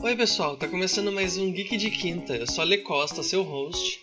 [0.00, 2.36] Oi pessoal, tá começando mais um Geek de Quinta.
[2.36, 4.00] Eu sou a Le Costa, seu host,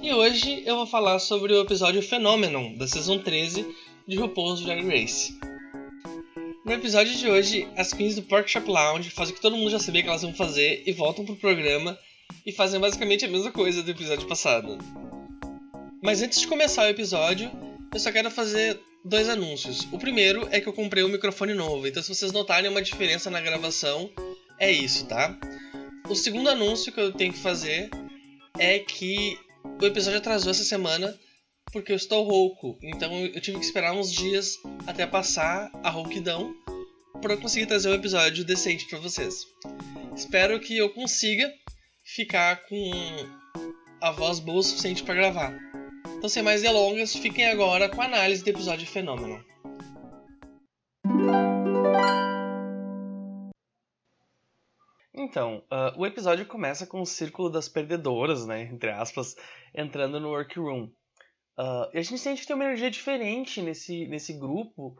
[0.00, 3.66] e hoje eu vou falar sobre o episódio Phenomenon da Season 13
[4.06, 5.36] de RuPaul's Drag Race.
[6.64, 9.70] No episódio de hoje, as queens do Pork Shop Lounge fazem o que todo mundo
[9.70, 11.98] já sabia que elas iam fazer e voltam pro programa
[12.46, 14.78] e fazem basicamente a mesma coisa do episódio passado.
[16.00, 17.50] Mas antes de começar o episódio,
[17.92, 19.88] eu só quero fazer dois anúncios.
[19.90, 23.28] O primeiro é que eu comprei um microfone novo, então se vocês notarem uma diferença
[23.28, 24.08] na gravação,
[24.62, 25.36] é isso, tá?
[26.08, 27.90] O segundo anúncio que eu tenho que fazer
[28.58, 29.36] é que
[29.80, 31.18] o episódio atrasou essa semana
[31.72, 32.78] porque eu estou rouco.
[32.80, 34.56] Então eu tive que esperar uns dias
[34.86, 36.54] até passar a rouquidão
[37.20, 39.46] para conseguir trazer um episódio decente para vocês.
[40.14, 41.52] Espero que eu consiga
[42.04, 42.92] ficar com
[44.00, 45.58] a voz boa o suficiente para gravar.
[46.18, 49.44] Então, sem mais delongas, fiquem agora com a análise do episódio Fenômeno.
[55.14, 59.36] Então, uh, o episódio começa com o círculo das perdedoras, né, entre aspas,
[59.74, 60.84] entrando no workroom.
[61.58, 64.96] Uh, e a gente sente que tem uma energia diferente nesse, nesse grupo,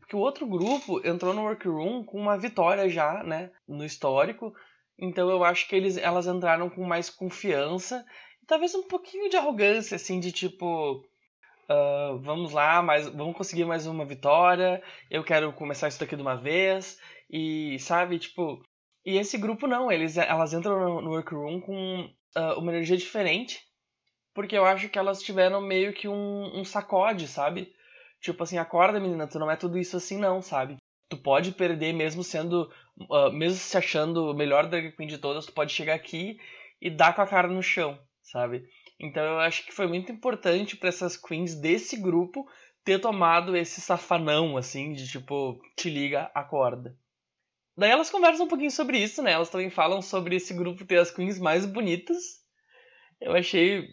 [0.00, 4.52] porque o outro grupo entrou no workroom com uma vitória já, né, no histórico.
[4.98, 8.04] Então eu acho que eles, elas entraram com mais confiança
[8.42, 11.04] e talvez um pouquinho de arrogância, assim, de tipo,
[11.70, 14.82] uh, vamos lá, mas vamos conseguir mais uma vitória.
[15.08, 16.98] Eu quero começar isso daqui de uma vez
[17.30, 18.60] e sabe, tipo,
[19.06, 23.60] e esse grupo não, eles, elas entram no, no workroom com uh, uma energia diferente,
[24.34, 27.72] porque eu acho que elas tiveram meio que um, um sacode, sabe?
[28.20, 30.76] Tipo assim, acorda menina, tu não é tudo isso assim não, sabe?
[31.08, 32.68] Tu pode perder mesmo sendo,
[33.08, 36.36] uh, mesmo se achando o melhor drag queen de todas, tu pode chegar aqui
[36.82, 38.64] e dar com a cara no chão, sabe?
[38.98, 42.44] Então eu acho que foi muito importante para essas queens desse grupo
[42.84, 46.96] ter tomado esse safanão, assim, de tipo, te liga, acorda.
[47.76, 49.32] Daí elas conversam um pouquinho sobre isso, né?
[49.32, 52.40] Elas também falam sobre esse grupo ter as queens mais bonitas.
[53.20, 53.88] Eu achei.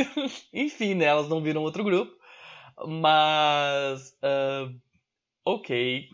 [0.52, 1.06] Enfim, né?
[1.06, 2.12] Elas não viram outro grupo.
[2.86, 4.10] Mas.
[4.22, 4.74] Uh,
[5.44, 6.08] ok.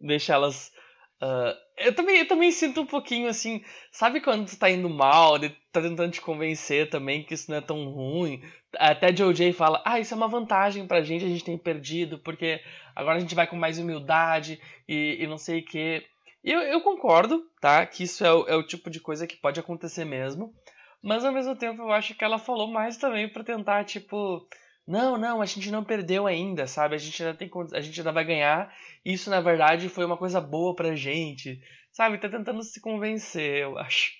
[0.00, 0.72] Deixa elas.
[1.20, 3.64] Uh, eu, também, eu também sinto um pouquinho assim.
[3.90, 5.38] Sabe quando tu tá indo mal,
[5.72, 8.40] tá tentando te convencer também que isso não é tão ruim?
[8.76, 12.60] Até Joe fala: Ah, isso é uma vantagem pra gente, a gente tem perdido, porque
[12.94, 16.04] agora a gente vai com mais humildade e, e não sei o que.
[16.42, 17.84] Eu, eu concordo, tá?
[17.86, 20.54] Que isso é o, é o tipo de coisa que pode acontecer mesmo.
[21.02, 24.46] Mas ao mesmo tempo eu acho que ela falou mais também para tentar, tipo,
[24.86, 26.94] não, não, a gente não perdeu ainda, sabe?
[26.94, 28.74] A gente ainda tem a gente ainda vai ganhar.
[29.04, 31.60] Isso na verdade foi uma coisa boa pra gente.
[31.92, 32.18] Sabe?
[32.18, 34.12] Tá tentando se convencer, eu acho.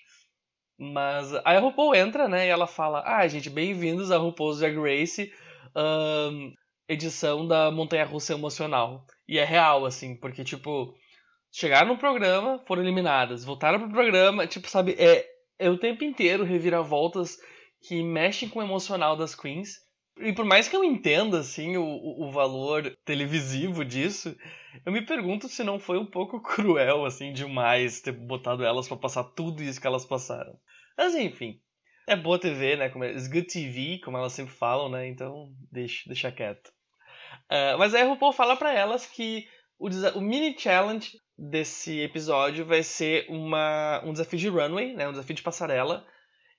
[0.77, 2.47] Mas aí a RuPaul entra, né?
[2.47, 5.31] E ela fala: Ah, gente, bem-vindos a RuPaul's Drag Race,
[5.75, 6.53] um,
[6.87, 9.05] edição da Montanha Russa Emocional.
[9.27, 10.93] E é real, assim, porque, tipo,
[11.51, 15.25] chegaram no programa, foram eliminadas, voltaram pro programa, tipo, sabe, é,
[15.57, 17.37] é o tempo inteiro reviravoltas
[17.81, 19.77] que mexem com o emocional das queens.
[20.17, 24.35] E por mais que eu entenda, assim, o, o valor televisivo disso,
[24.85, 28.97] eu me pergunto se não foi um pouco cruel, assim, demais ter botado elas para
[28.97, 30.59] passar tudo isso que elas passaram.
[30.97, 31.61] Mas enfim,
[32.05, 32.89] é boa TV, né?
[32.89, 35.07] Como é, it's good TV, como elas sempre falam, né?
[35.07, 36.67] Então, deixa, deixa quieto.
[37.45, 39.87] Uh, mas aí a RuPaul fala para elas que o,
[40.17, 45.35] o mini challenge desse episódio vai ser uma, um desafio de runway, né, um desafio
[45.35, 46.05] de passarela,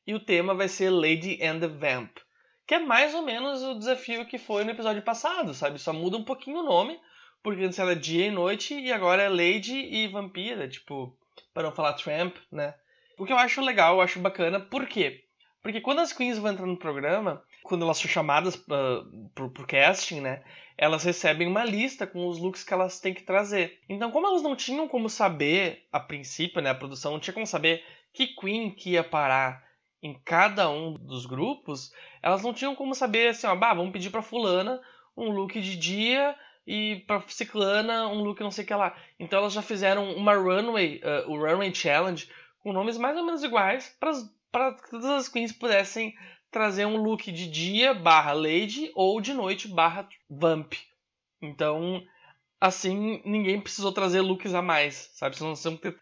[0.06, 2.16] e o tema vai ser Lady and the Vamp,
[2.66, 5.78] que é mais ou menos o desafio que foi no episódio passado, sabe?
[5.78, 6.98] Só muda um pouquinho o nome,
[7.42, 11.14] porque antes era dia e noite e agora é Lady e Vampira, tipo,
[11.52, 12.74] para não falar Tramp, né?
[13.18, 15.24] O que eu acho legal, eu acho bacana, por quê?
[15.62, 19.66] Porque quando as queens vão entrar no programa, quando elas são chamadas uh, pro, pro
[19.66, 20.43] casting, né?
[20.81, 23.78] elas recebem uma lista com os looks que elas têm que trazer.
[23.87, 27.47] Então, como elas não tinham como saber, a princípio, né, a produção não tinha como
[27.47, 27.84] saber
[28.15, 29.62] que Queen que ia parar
[30.03, 34.09] em cada um dos grupos, elas não tinham como saber assim, ó, bah, vamos pedir
[34.09, 34.81] para fulana
[35.15, 36.34] um look de dia
[36.66, 38.97] e para ciclana um look não sei o que lá.
[39.19, 42.30] Então elas já fizeram uma runway, uh, o runway challenge
[42.60, 43.95] com nomes mais ou menos iguais
[44.51, 46.15] para que todas as queens pudessem
[46.50, 50.74] trazer um look de dia barra lady ou de noite barra vamp.
[51.41, 52.02] Então,
[52.60, 55.36] assim, ninguém precisou trazer looks a mais, sabe?
[55.36, 55.54] Senão,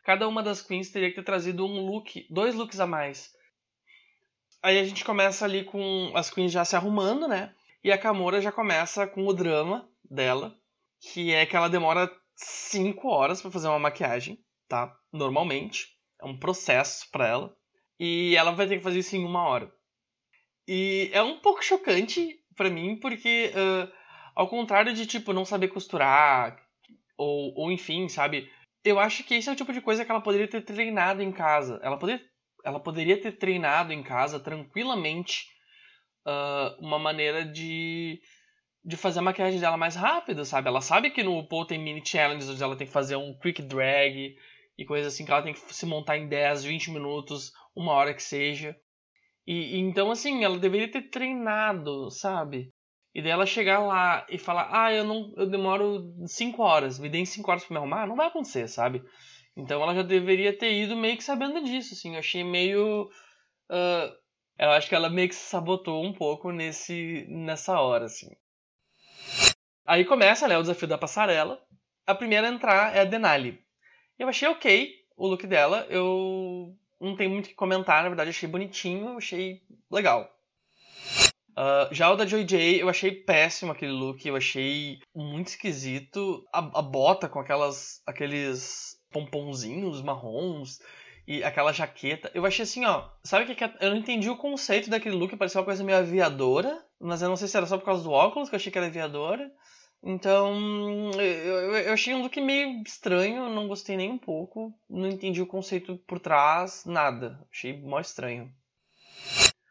[0.05, 3.33] cada uma das queens teria que ter trazido um look, dois looks a mais.
[4.63, 7.55] Aí a gente começa ali com as queens já se arrumando, né?
[7.85, 10.57] E a Kamora já começa com o drama dela,
[11.01, 14.93] que é que ela demora 5 horas para fazer uma maquiagem, tá?
[15.13, 15.97] Normalmente.
[16.21, 17.57] É um processo para ela.
[18.01, 19.73] E ela vai ter que fazer isso em uma hora.
[20.69, 23.91] E é um pouco chocante para mim, porque uh,
[24.37, 26.57] ao contrário de, tipo, não saber costurar,
[27.17, 28.49] ou, ou enfim, sabe?
[28.85, 31.33] eu acho que esse é o tipo de coisa que ela poderia ter treinado em
[31.33, 31.81] casa.
[31.83, 32.23] Ela, poder,
[32.65, 35.47] ela poderia ter treinado em casa tranquilamente
[36.27, 38.21] uh, uma maneira de,
[38.85, 40.69] de fazer a maquiagem dela mais rápida, sabe?
[40.69, 43.63] Ela sabe que no Paul tem mini challenges onde ela tem que fazer um quick
[43.63, 44.37] drag
[44.77, 48.15] e coisas assim, que ela tem que se montar em 10, 20 minutos, uma hora
[48.15, 48.77] que seja.
[49.49, 52.71] E, e então, assim, ela deveria ter treinado, sabe?
[53.15, 55.33] E daí ela chegar lá e falar, ah, eu não.
[55.39, 59.03] eu demoro 5 horas, me deem 5 horas pra me arrumar, não vai acontecer, sabe?
[59.57, 62.13] Então ela já deveria ter ido meio que sabendo disso, assim.
[62.13, 63.11] Eu achei meio.
[63.71, 64.15] Uh,
[64.59, 68.29] eu acho que ela meio que se sabotou um pouco nesse, nessa hora, assim.
[69.87, 71.59] Aí começa, né, o desafio da passarela.
[72.07, 73.59] A primeira a entrar é a Denali.
[74.19, 75.87] Eu achei ok o look dela.
[75.89, 80.31] Eu não tenho muito o que comentar, na verdade, achei bonitinho, achei legal.
[81.59, 86.47] Uh, já o da Joy J, eu achei péssimo aquele look, eu achei muito esquisito.
[86.53, 90.79] A, a bota com aquelas, aqueles pomponzinhos marrons
[91.27, 92.31] e aquela jaqueta.
[92.33, 93.09] Eu achei assim, ó.
[93.25, 96.81] Sabe o que, eu não entendi o conceito daquele look, parecia uma coisa meio aviadora,
[97.01, 98.79] mas eu não sei se era só por causa do óculos que eu achei que
[98.79, 99.51] era aviadora.
[100.03, 105.43] Então, eu, eu achei um look meio estranho, não gostei nem um pouco, não entendi
[105.43, 107.45] o conceito por trás, nada.
[107.53, 108.53] Achei mó estranho.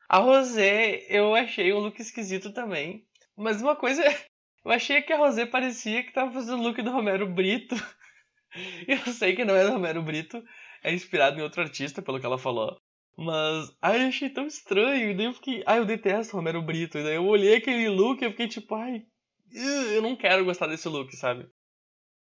[0.09, 3.06] A Rosé, eu achei um look esquisito também.
[3.35, 4.03] Mas uma coisa,
[4.65, 7.75] eu achei que a Rosé parecia que tava fazendo o look do Romero Brito.
[8.88, 10.44] Eu sei que não é do Romero Brito,
[10.81, 12.79] é inspirado em outro artista, pelo que ela falou.
[13.15, 15.12] Mas, ai, eu achei tão estranho.
[15.12, 16.97] E daí eu fiquei, ai, eu detesto Romero Brito.
[16.97, 19.03] E daí eu olhei aquele look e eu fiquei tipo, ai,
[19.52, 21.50] eu não quero gostar desse look, sabe?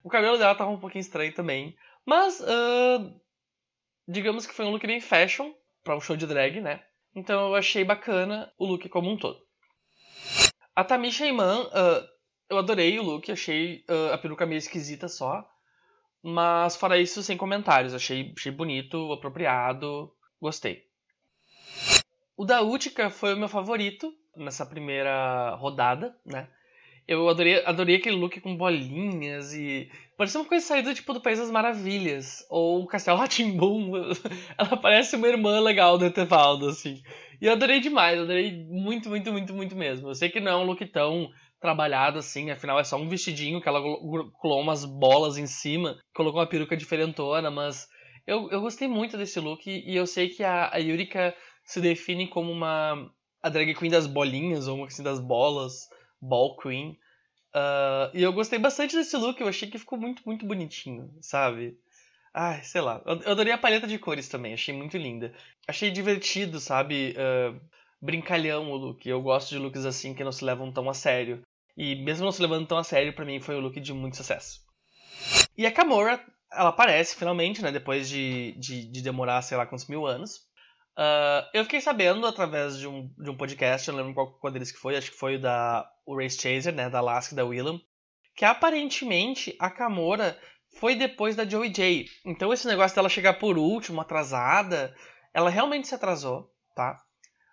[0.03, 1.75] O cabelo dela tava um pouquinho estranho também.
[2.05, 3.19] Mas, uh,
[4.07, 5.51] digamos que foi um look bem fashion
[5.83, 6.83] para um show de drag, né?
[7.15, 9.39] Então eu achei bacana o look como um todo.
[10.75, 12.07] A Tamisha Iman, uh,
[12.49, 15.47] eu adorei o look, achei uh, a peruca meio esquisita só.
[16.21, 17.93] Mas fora isso, sem comentários.
[17.93, 20.11] Achei, achei bonito, apropriado,
[20.41, 20.83] gostei.
[22.35, 26.49] O da Utica foi o meu favorito nessa primeira rodada, né?
[27.07, 29.89] Eu adorei, adorei aquele look com bolinhas e.
[30.17, 32.45] Parecia uma coisa saída tipo do País das Maravilhas.
[32.49, 33.91] Ou o Castelo Ratimbum.
[34.57, 37.01] Ela parece uma irmã legal do Etevaldo, assim.
[37.41, 40.09] E eu adorei demais, adorei muito, muito, muito, muito mesmo.
[40.09, 41.29] Eu sei que não é um look tão
[41.59, 43.81] trabalhado assim, afinal é só um vestidinho que ela
[44.39, 47.87] colou umas bolas em cima, colocou uma peruca diferentona, mas
[48.27, 52.27] eu, eu gostei muito desse look e eu sei que a, a Yurika se define
[52.27, 53.09] como uma
[53.41, 55.87] a drag queen das bolinhas, ou assim, das bolas.
[56.27, 56.97] Ball Queen.
[57.55, 61.77] Uh, e eu gostei bastante desse look, eu achei que ficou muito, muito bonitinho, sabe?
[62.33, 63.01] Ai, sei lá.
[63.05, 65.33] Eu, adorei a paleta de cores também, achei muito linda.
[65.65, 67.15] Achei divertido, sabe?
[67.17, 67.59] Uh,
[68.01, 69.07] brincalhão o look.
[69.07, 71.41] Eu gosto de looks assim que não se levam tão a sério.
[71.77, 74.17] E mesmo não se levando tão a sério, para mim foi um look de muito
[74.17, 74.61] sucesso.
[75.57, 77.71] E a Kamora, ela aparece finalmente, né?
[77.71, 80.39] Depois de, de, de demorar, sei lá, quantos mil anos.
[80.97, 84.51] Uh, eu fiquei sabendo através de um, de um podcast, eu não lembro qual, qual
[84.51, 87.35] deles que foi, acho que foi o da o Race Chaser, né, da Alaska e
[87.35, 87.79] da Willam,
[88.35, 90.37] que aparentemente a Kamora
[90.79, 92.05] foi depois da Joey J.
[92.25, 94.95] Então esse negócio dela chegar por último, atrasada,
[95.33, 97.01] ela realmente se atrasou, tá?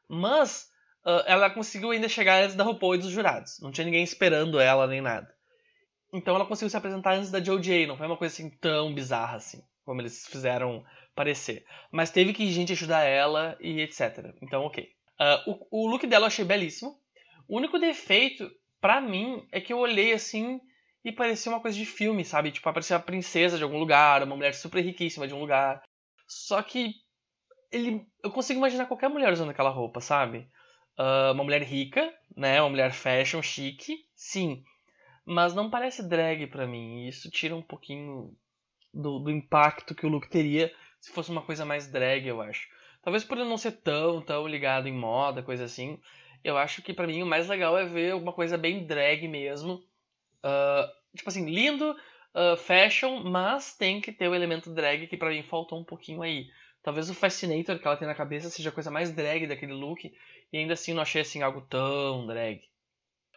[0.08, 0.69] Mas
[1.04, 3.58] uh, ela conseguiu ainda chegar antes da RuPaul e dos jurados.
[3.60, 5.32] Não tinha ninguém esperando ela nem nada.
[6.12, 7.87] Então ela conseguiu se apresentar antes da Joey J.
[7.87, 10.84] Não foi uma coisa assim tão bizarra assim, como eles fizeram
[11.14, 11.64] parecer.
[11.90, 14.35] Mas teve que gente ajudar ela e etc.
[14.42, 14.88] Então, ok.
[15.18, 17.00] Uh, o, o look dela eu achei belíssimo.
[17.49, 20.61] O único defeito, para mim, é que eu olhei assim
[21.04, 22.52] e parecia uma coisa de filme, sabe?
[22.52, 25.82] Tipo, aparecia uma princesa de algum lugar, uma mulher super riquíssima de um lugar.
[26.26, 26.94] Só que
[27.70, 30.49] ele, eu consigo imaginar qualquer mulher usando aquela roupa, sabe?
[30.99, 32.61] Uh, uma mulher rica, né?
[32.61, 34.62] Uma mulher fashion, chique, sim.
[35.25, 37.06] Mas não parece drag para mim.
[37.06, 38.37] Isso tira um pouquinho
[38.92, 40.72] do, do impacto que o look teria
[41.02, 42.68] se fosse uma coisa mais drag, eu acho.
[43.02, 45.99] Talvez por eu não ser tão, tão ligado em moda, coisa assim.
[46.44, 49.75] Eu acho que para mim o mais legal é ver alguma coisa bem drag mesmo.
[50.44, 55.30] Uh, tipo assim, lindo, uh, fashion, mas tem que ter o elemento drag que para
[55.30, 56.46] mim faltou um pouquinho aí.
[56.82, 60.12] Talvez o Fascinator que ela tem na cabeça seja a coisa mais drag daquele look.
[60.52, 62.61] E ainda assim não achei assim algo tão drag.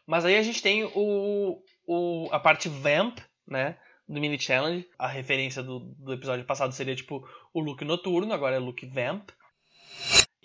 [0.07, 3.77] Mas aí a gente tem o, o, a parte vamp, né?
[4.07, 4.87] do mini challenge.
[4.97, 9.29] A referência do, do episódio passado seria tipo o look noturno, agora é look vamp.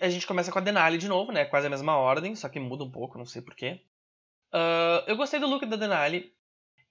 [0.01, 1.45] A gente começa com a Denali de novo, né?
[1.45, 3.79] Quase a mesma ordem, só que muda um pouco, não sei porquê.
[4.51, 6.33] Uh, eu gostei do look da Denali.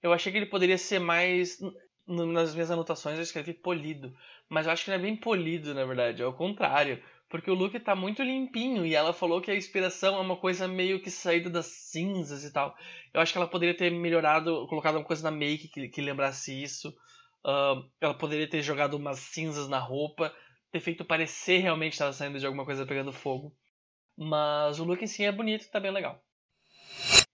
[0.01, 1.59] Eu achei que ele poderia ser mais.
[2.07, 4.15] Nas minhas anotações eu escrevi polido.
[4.49, 6.21] Mas eu acho que não é bem polido, na verdade.
[6.21, 7.03] É o contrário.
[7.29, 10.67] Porque o look tá muito limpinho e ela falou que a inspiração é uma coisa
[10.67, 12.75] meio que saída das cinzas e tal.
[13.13, 16.61] Eu acho que ela poderia ter melhorado, colocado uma coisa na make que, que lembrasse
[16.61, 16.89] isso.
[17.45, 20.33] Uh, ela poderia ter jogado umas cinzas na roupa,
[20.71, 23.55] ter feito parecer realmente estar saindo de alguma coisa pegando fogo.
[24.17, 26.23] Mas o look em si é bonito e tá bem legal.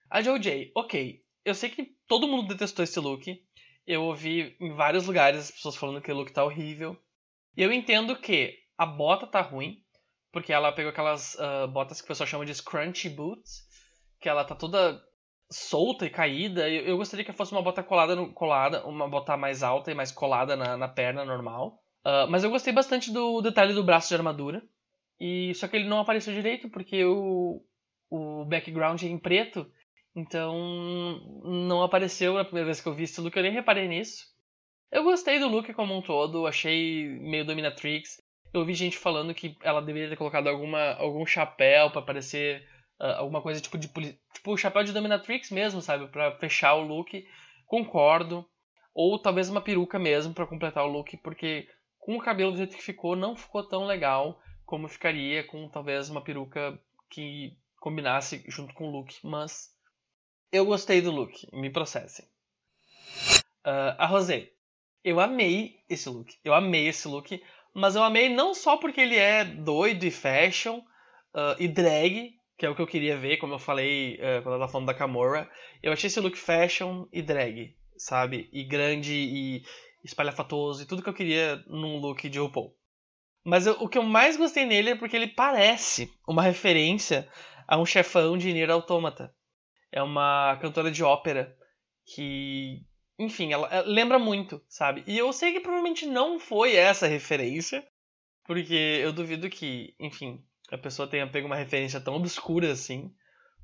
[0.09, 1.21] A JoJ, ok.
[1.43, 3.25] Eu sei que todo mundo detestou esse look.
[3.85, 6.97] Eu ouvi em vários lugares as pessoas falando que o look tá horrível.
[7.55, 9.81] E eu entendo que a bota tá ruim,
[10.31, 13.67] porque ela pegou aquelas uh, botas que o pessoal chama de scrunchy boots,
[14.19, 15.01] que ela tá toda
[15.49, 16.69] solta e caída.
[16.69, 19.95] Eu, eu gostaria que fosse uma bota colada, no, colada, uma bota mais alta e
[19.95, 21.81] mais colada na, na perna normal.
[22.05, 24.63] Uh, mas eu gostei bastante do detalhe do braço de armadura.
[25.19, 27.61] E só que ele não apareceu direito porque o,
[28.09, 29.69] o background é em preto.
[30.15, 34.25] Então não apareceu na primeira vez que eu vi esse look, eu nem reparei nisso.
[34.91, 38.21] Eu gostei do look como um todo, achei meio dominatrix.
[38.53, 42.67] Eu vi gente falando que ela deveria ter colocado alguma, algum chapéu para parecer
[42.99, 43.89] uh, alguma coisa tipo de
[44.33, 47.23] tipo chapéu de dominatrix mesmo, sabe, para fechar o look.
[47.67, 48.43] Concordo.
[48.95, 51.67] Ou talvez uma peruca mesmo para completar o look, porque
[52.07, 56.09] com o cabelo do jeito que ficou não ficou tão legal como ficaria com talvez
[56.09, 59.75] uma peruca que combinasse junto com o look, mas
[60.49, 62.25] eu gostei do look, me processem.
[63.65, 64.51] Uh, a Rosé,
[65.03, 69.17] eu amei esse look, eu amei esse look, mas eu amei não só porque ele
[69.17, 73.53] é doido e fashion uh, e drag, que é o que eu queria ver, como
[73.53, 75.49] eu falei uh, quando eu tava falando da Camorra.
[75.83, 78.49] Eu achei esse look fashion e drag, sabe?
[78.53, 79.63] E grande e
[80.07, 82.75] espalhafatoso e tudo que eu queria num look de RuPaul.
[83.45, 87.27] Mas eu, o que eu mais gostei nele é porque ele parece uma referência
[87.67, 89.33] a um chefão de Nier Automata.
[89.91, 91.55] É uma cantora de ópera
[92.05, 92.85] que
[93.19, 95.03] enfim, ela, ela, lembra muito, sabe?
[95.07, 97.85] E eu sei que provavelmente não foi essa referência,
[98.45, 103.11] porque eu duvido que, enfim, a pessoa tenha pego uma referência tão obscura assim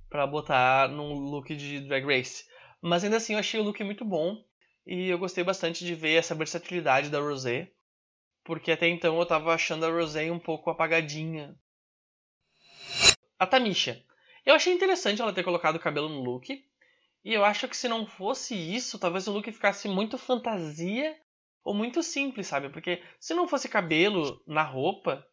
[0.09, 2.45] para botar num look de Drag Race.
[2.81, 4.43] Mas ainda assim eu achei o look muito bom
[4.85, 7.71] e eu gostei bastante de ver essa versatilidade da Rosé,
[8.43, 11.55] porque até então eu tava achando a Rosé um pouco apagadinha.
[13.39, 14.03] A Tamisha.
[14.45, 16.49] Eu achei interessante ela ter colocado o cabelo no look,
[17.23, 21.17] e eu acho que se não fosse isso, talvez o look ficasse muito fantasia
[21.63, 22.69] ou muito simples, sabe?
[22.69, 25.25] Porque se não fosse cabelo na roupa,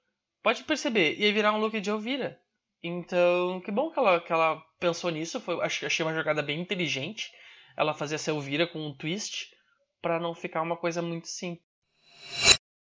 [0.43, 2.41] pode perceber, ia virar um look de Elvira.
[2.83, 5.41] Então, que bom que ela, que ela pensou nisso.
[5.41, 7.31] Foi, achei uma jogada bem inteligente.
[7.77, 9.49] Ela fazia essa Elvira com um twist
[10.01, 11.65] para não ficar uma coisa muito simples.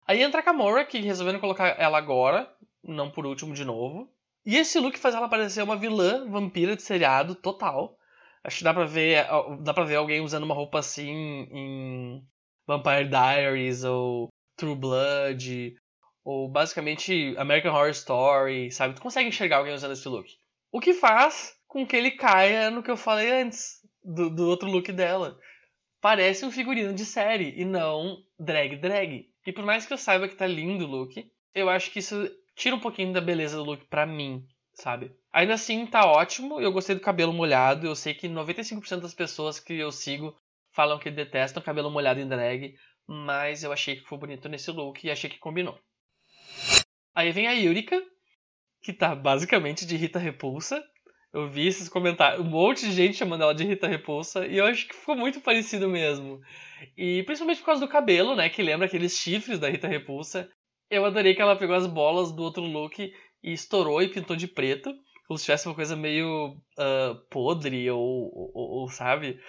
[0.08, 2.52] Aí entra a Kamora, que resolvendo colocar ela agora,
[2.84, 4.12] não por último de novo.
[4.46, 7.98] E esse look faz ela parecer uma vilã vampira de seriado total.
[8.44, 9.26] Acho que dá pra ver,
[9.62, 11.10] dá pra ver alguém usando uma roupa assim
[11.52, 12.24] em
[12.68, 15.76] Vampire Diaries ou True Blood
[16.24, 18.94] ou basicamente American Horror Story, sabe?
[18.94, 20.28] Tu consegue enxergar alguém usando esse look.
[20.72, 24.70] O que faz com que ele caia no que eu falei antes, do, do outro
[24.70, 25.38] look dela.
[26.00, 29.28] Parece um figurino de série e não drag drag.
[29.46, 32.30] E por mais que eu saiba que tá lindo o look, eu acho que isso
[32.56, 35.12] tira um pouquinho da beleza do look pra mim, sabe?
[35.34, 36.62] Ainda assim, tá ótimo.
[36.62, 37.88] Eu gostei do cabelo molhado.
[37.88, 40.36] Eu sei que 95% das pessoas que eu sigo
[40.72, 42.76] falam que detestam cabelo molhado em drag.
[43.08, 45.78] Mas eu achei que ficou bonito nesse look e achei que combinou.
[47.14, 48.02] Aí vem a Yurika,
[48.82, 50.84] que tá basicamente de Rita Repulsa.
[51.36, 54.66] Eu vi esses comentários, um monte de gente chamando ela de Rita Repulsa, e eu
[54.66, 56.40] acho que ficou muito parecido mesmo.
[56.98, 60.50] E principalmente por causa do cabelo, né, que lembra aqueles chifres da Rita Repulsa.
[60.90, 64.48] Eu adorei que ela pegou as bolas do outro look e estourou e pintou de
[64.48, 64.94] preto
[65.28, 69.40] como se tivesse uma coisa meio uh, podre ou, ou, ou, sabe?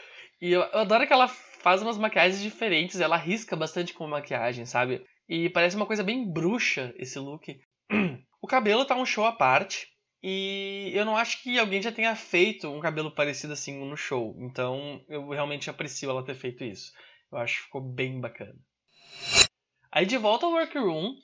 [0.40, 4.64] E eu, eu, adoro que ela faz umas maquiagens diferentes, ela risca bastante com maquiagem,
[4.64, 5.05] sabe?
[5.28, 7.59] E parece uma coisa bem bruxa esse look.
[8.40, 9.87] o cabelo tá um show à parte.
[10.28, 14.35] E eu não acho que alguém já tenha feito um cabelo parecido assim no show.
[14.40, 16.90] Então eu realmente aprecio ela ter feito isso.
[17.30, 18.56] Eu acho que ficou bem bacana.
[19.92, 21.14] Aí de volta ao workroom,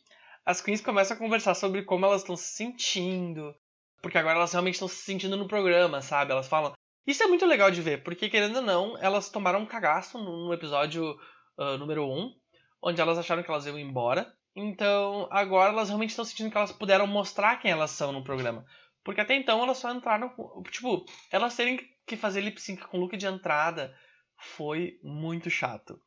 [0.46, 3.52] as queens começam a conversar sobre como elas estão se sentindo,
[4.00, 6.30] porque agora elas realmente estão se sentindo no programa, sabe?
[6.30, 6.72] Elas falam.
[7.04, 10.54] Isso é muito legal de ver, porque querendo ou não, elas tomaram um cagaço no,
[10.54, 11.10] episódio
[11.58, 12.32] uh, número 1,
[12.80, 14.32] onde elas acharam que elas iam embora.
[14.54, 18.64] Então agora elas realmente estão sentindo que elas puderam mostrar quem elas são no programa.
[19.04, 20.32] Porque até então elas só entraram.
[20.70, 23.96] Tipo, elas terem que fazer lip sync com look de entrada
[24.36, 26.00] foi muito chato.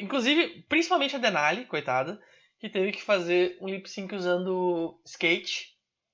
[0.00, 2.20] Inclusive, principalmente a Denali, coitada,
[2.58, 5.70] que teve que fazer um lip sync usando skate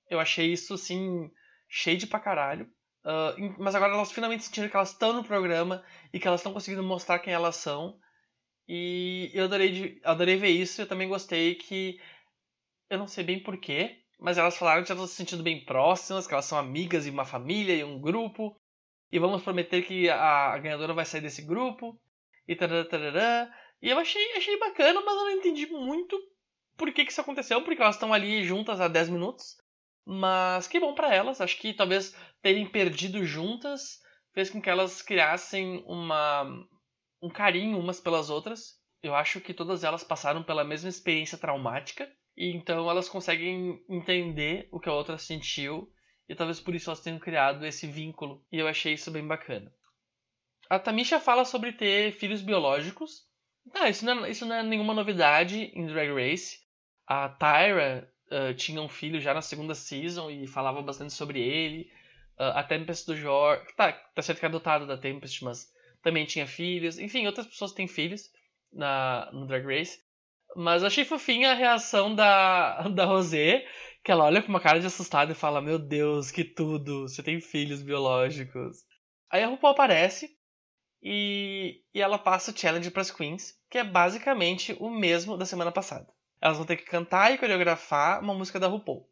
[0.08, 1.30] eu achei isso, assim,
[1.68, 2.66] cheio de pra caralho.
[3.04, 6.52] Uh, mas agora elas finalmente sentiram que elas estão no programa e que elas estão
[6.52, 7.98] conseguindo mostrar quem elas são.
[8.68, 10.80] E eu adorei, adorei ver isso.
[10.80, 12.00] Eu também gostei que.
[12.88, 16.26] Eu não sei bem porquê, mas elas falaram que elas estão se sentindo bem próximas,
[16.26, 18.58] que elas são amigas e uma família e um grupo.
[19.11, 22.00] E vamos prometer que a, a ganhadora vai sair desse grupo.
[22.49, 23.54] E tarará, tarará.
[23.82, 26.18] E eu achei, achei bacana, mas eu não entendi muito
[26.76, 29.56] por que, que isso aconteceu, porque elas estão ali juntas há 10 minutos.
[30.04, 31.40] Mas que bom para elas.
[31.40, 34.00] Acho que talvez terem perdido juntas
[34.32, 36.44] fez com que elas criassem uma,
[37.20, 38.78] um carinho umas pelas outras.
[39.02, 42.11] Eu acho que todas elas passaram pela mesma experiência traumática.
[42.36, 45.90] E então elas conseguem entender o que a outra sentiu.
[46.28, 48.44] E talvez por isso elas tenham criado esse vínculo.
[48.52, 49.72] E eu achei isso bem bacana.
[50.68, 53.24] A Tamisha fala sobre ter filhos biológicos.
[53.72, 56.58] Ah, isso não, é, isso não é nenhuma novidade em Drag Race.
[57.06, 61.90] A Tyra uh, tinha um filho já na segunda season e falava bastante sobre ele.
[62.38, 63.64] Uh, a Tempest do Jorge.
[63.76, 66.98] Tá, tá certo que é adotado da Tempest, mas também tinha filhos.
[66.98, 68.28] Enfim, outras pessoas têm filhos
[68.72, 70.00] na, no Drag Race.
[70.56, 73.66] Mas achei fofinha a reação da, da Rosé,
[74.02, 77.22] que ela olha com uma cara de assustada e fala: Meu Deus, que tudo, você
[77.22, 78.78] tem filhos biológicos.
[79.30, 80.34] Aí a RuPaul aparece
[81.02, 85.44] e, e ela passa o challenge para as queens, que é basicamente o mesmo da
[85.44, 86.06] semana passada.
[86.40, 89.06] Elas vão ter que cantar e coreografar uma música da RuPaul.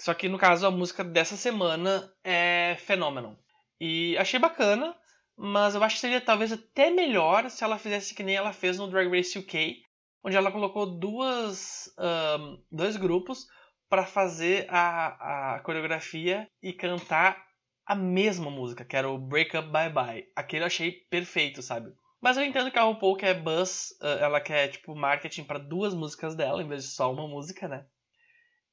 [0.00, 3.34] Só que no caso a música dessa semana é Phenomenon.
[3.80, 4.96] E achei bacana,
[5.36, 8.78] mas eu acho que seria talvez até melhor se ela fizesse que nem ela fez
[8.78, 9.82] no Drag Race UK,
[10.24, 13.46] onde ela colocou duas, um, dois grupos
[13.88, 17.44] para fazer a, a coreografia e cantar
[17.84, 20.24] a mesma música, que era o Break Up Bye Bye.
[20.34, 21.92] Aquele eu achei perfeito, sabe?
[22.20, 26.36] Mas eu entendo que a RuPaul quer buzz, ela quer, tipo, marketing para duas músicas
[26.36, 27.84] dela, em vez de só uma música, né?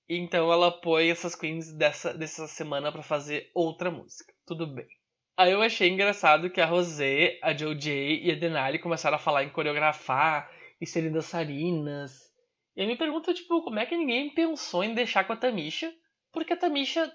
[0.07, 4.31] Então ela põe essas queens dessa, dessa semana para fazer outra música.
[4.45, 4.87] Tudo bem.
[5.35, 9.43] Aí eu achei engraçado que a Rosé, a JoJ e a Denali começaram a falar
[9.43, 12.29] em coreografar e serem dançarinas.
[12.75, 15.93] E aí me pergunta, tipo, como é que ninguém pensou em deixar com a Tamisha?
[16.31, 17.11] Porque a Tamisha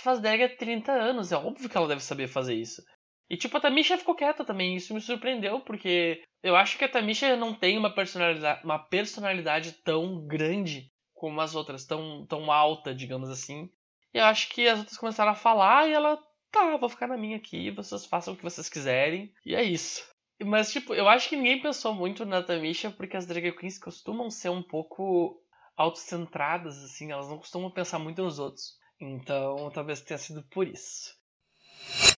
[0.00, 2.82] faz drag há 30 anos, é óbvio que ela deve saber fazer isso.
[3.28, 6.88] E tipo, a Tamisha ficou quieta também, isso me surpreendeu, porque eu acho que a
[6.88, 12.94] Tamisha não tem uma personalidade, uma personalidade tão grande como as outras, tão, tão alta,
[12.94, 13.70] digamos assim.
[14.12, 16.18] E eu acho que as outras começaram a falar e ela,
[16.50, 19.32] tá, vou ficar na minha aqui, vocês façam o que vocês quiserem.
[19.46, 20.11] E é isso.
[20.44, 24.30] Mas, tipo, eu acho que ninguém pensou muito na Tamisha porque as drag queens costumam
[24.30, 25.40] ser um pouco
[25.76, 28.76] autocentradas, assim, elas não costumam pensar muito nos outros.
[29.00, 31.14] Então, talvez tenha sido por isso.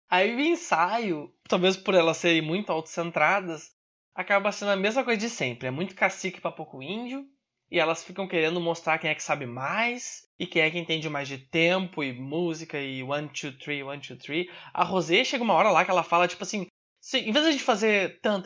[0.10, 3.72] Aí o ensaio, talvez por elas serem muito autocentradas,
[4.14, 5.68] acaba sendo a mesma coisa de sempre.
[5.68, 7.26] É muito cacique pra pouco índio,
[7.72, 11.10] e elas ficam querendo mostrar quem é que sabe mais, e quem é que entende
[11.10, 14.48] mais de tempo, e música, e one, two, three, one, two, three.
[14.74, 16.68] A Rosé chega uma hora lá que ela fala, tipo assim,
[17.14, 18.42] em vez de fazer tan,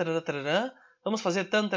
[1.04, 1.70] vamos fazer tan.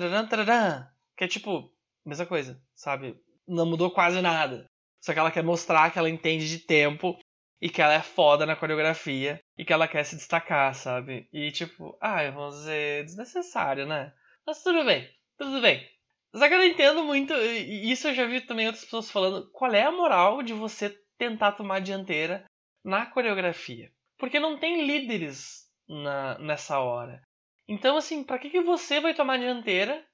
[1.17, 1.73] Que é tipo,
[2.05, 3.17] mesma coisa, sabe?
[3.47, 4.67] Não mudou quase nada.
[5.01, 7.19] Só que ela quer mostrar que ela entende de tempo
[7.61, 11.29] e que ela é foda na coreografia e que ela quer se destacar, sabe?
[11.33, 14.13] E tipo, ai, vamos dizer, desnecessário, né?
[14.47, 15.87] Mas tudo bem, tudo bem.
[16.35, 19.51] Só que eu não entendo muito, e isso eu já vi também outras pessoas falando,
[19.51, 22.45] qual é a moral de você tentar tomar a dianteira
[22.85, 23.91] na coreografia?
[24.17, 27.21] Porque não tem líderes na, nessa hora.
[27.69, 30.05] Então, assim, para que, que você vai tomar dianteira?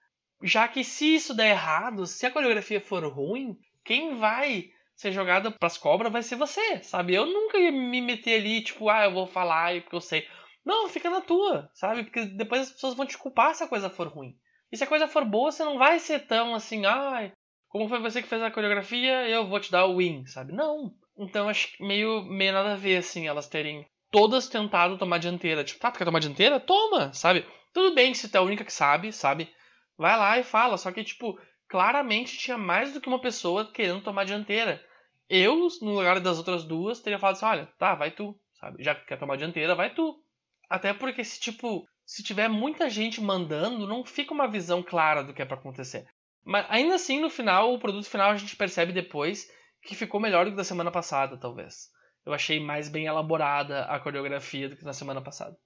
[0.43, 5.51] Já que se isso der errado, se a coreografia for ruim, quem vai ser jogada
[5.51, 7.15] pras cobras vai ser você, sabe?
[7.15, 10.27] Eu nunca ia me meter ali, tipo, ah, eu vou falar porque eu sei.
[10.65, 12.05] Não, fica na tua, sabe?
[12.05, 14.37] Porque depois as pessoas vão te culpar se a coisa for ruim.
[14.73, 17.33] E se a coisa for boa, você não vai ser tão assim, ai,
[17.69, 20.53] como foi você que fez a coreografia, eu vou te dar o win, sabe?
[20.53, 20.93] Não.
[21.17, 25.65] Então acho meio, meio nada a ver, assim, elas terem todas tentado tomar dianteira.
[25.65, 26.61] Tipo, tá, tu quer tomar dianteira?
[26.61, 27.47] Toma, sabe?
[27.73, 29.53] Tudo bem se tu é a única que sabe, sabe?
[29.97, 30.77] Vai lá e fala.
[30.77, 31.39] Só que, tipo,
[31.69, 34.83] claramente tinha mais do que uma pessoa querendo tomar dianteira.
[35.29, 38.83] Eu, no lugar das outras duas, teria falado assim: olha, tá, vai tu, sabe?
[38.83, 40.23] Já que quer tomar dianteira, vai tu.
[40.69, 45.35] Até porque se, tipo, se tiver muita gente mandando, não fica uma visão clara do
[45.35, 46.07] que é para acontecer.
[46.45, 49.51] Mas ainda assim, no final, o produto final a gente percebe depois
[49.83, 51.91] que ficou melhor do que da semana passada, talvez.
[52.27, 55.57] Eu achei mais bem elaborada a coreografia do que na semana passada.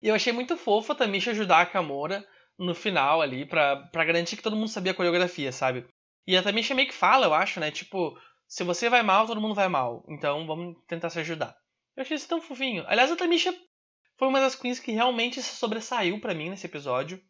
[0.00, 2.24] E eu achei muito fofa a Tamisha ajudar a Kamora
[2.56, 5.84] no final ali, pra, pra garantir que todo mundo sabia a coreografia, sabe?
[6.26, 7.70] E a Tamisha meio que fala, eu acho, né?
[7.70, 10.04] Tipo, se você vai mal, todo mundo vai mal.
[10.08, 11.56] Então vamos tentar se ajudar.
[11.96, 12.84] Eu achei isso tão fofinho.
[12.86, 13.52] Aliás, a Tamisha
[14.16, 17.20] foi uma das queens que realmente se sobressaiu para mim nesse episódio.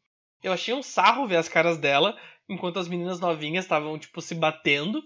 [0.43, 2.19] Eu achei um sarro ver as caras dela,
[2.49, 5.03] enquanto as meninas novinhas estavam, tipo, se batendo.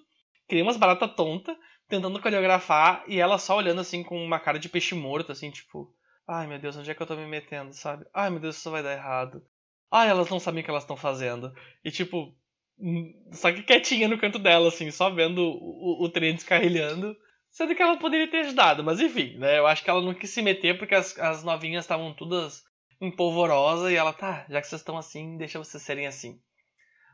[0.49, 1.57] Criei umas barata tonta,
[1.89, 5.93] tentando coreografar, e ela só olhando assim com uma cara de peixe morto, assim, tipo.
[6.27, 8.05] Ai meu Deus, onde é que eu tô me metendo, sabe?
[8.13, 9.43] Ai meu Deus, isso vai dar errado.
[9.91, 11.53] Ai, elas não sabem o que elas estão fazendo.
[11.83, 12.35] E tipo,
[12.79, 17.17] hum, só que quietinha no canto dela, assim, só vendo o, o, trem descarrilhando.
[17.51, 19.59] Sendo que ela poderia ter ajudado, mas enfim, né?
[19.59, 22.63] Eu acho que ela não quis se meter porque as, as novinhas estavam todas
[23.01, 26.39] empolvorosa e ela, tá, já que vocês estão assim, deixa vocês serem assim.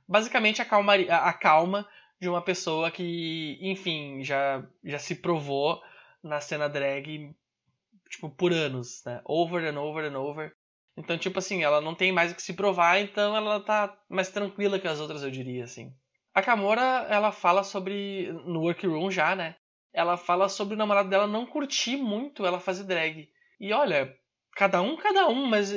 [0.08, 1.88] Basicamente a a calma
[2.24, 5.82] de uma pessoa que, enfim, já, já se provou
[6.22, 7.36] na cena drag,
[8.08, 9.20] tipo, por anos, né?
[9.26, 10.56] Over and over and over.
[10.96, 14.30] Então, tipo assim, ela não tem mais o que se provar, então ela tá mais
[14.30, 15.94] tranquila que as outras, eu diria, assim.
[16.32, 19.56] A Kamora, ela fala sobre, no workroom já, né?
[19.92, 23.28] Ela fala sobre o namorado dela não curtir muito ela fazer drag.
[23.60, 24.16] E olha,
[24.56, 25.74] cada um, cada um, mas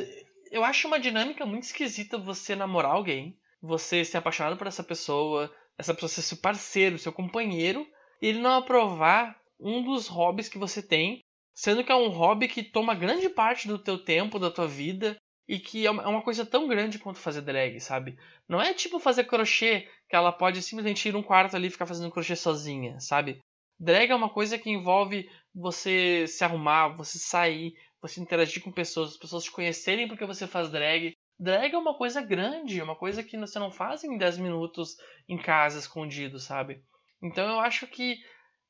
[0.49, 5.53] eu acho uma dinâmica muito esquisita você namorar alguém, você ser apaixonado por essa pessoa,
[5.77, 7.87] essa pessoa ser seu parceiro, seu companheiro,
[8.21, 11.21] e ele não aprovar um dos hobbies que você tem,
[11.53, 15.17] sendo que é um hobby que toma grande parte do teu tempo, da tua vida,
[15.47, 18.17] e que é uma é coisa tão grande quanto fazer drag, sabe?
[18.47, 21.85] Não é tipo fazer crochê, que ela pode simplesmente ir num quarto ali e ficar
[21.85, 23.39] fazendo crochê sozinha, sabe?
[23.79, 29.11] Drag é uma coisa que envolve você se arrumar, você sair, você interagir com pessoas,
[29.11, 31.13] as pessoas te conhecerem porque você faz drag.
[31.39, 34.97] Drag é uma coisa grande, é uma coisa que você não faz em 10 minutos
[35.29, 36.83] em casa escondido, sabe?
[37.21, 38.17] Então eu acho que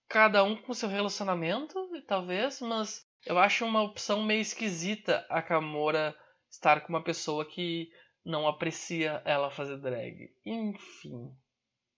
[0.07, 1.75] cada um com seu relacionamento,
[2.07, 6.15] talvez, mas eu acho uma opção meio esquisita a Kamora
[6.49, 7.89] estar com uma pessoa que
[8.25, 10.29] não aprecia ela fazer drag.
[10.45, 11.31] Enfim.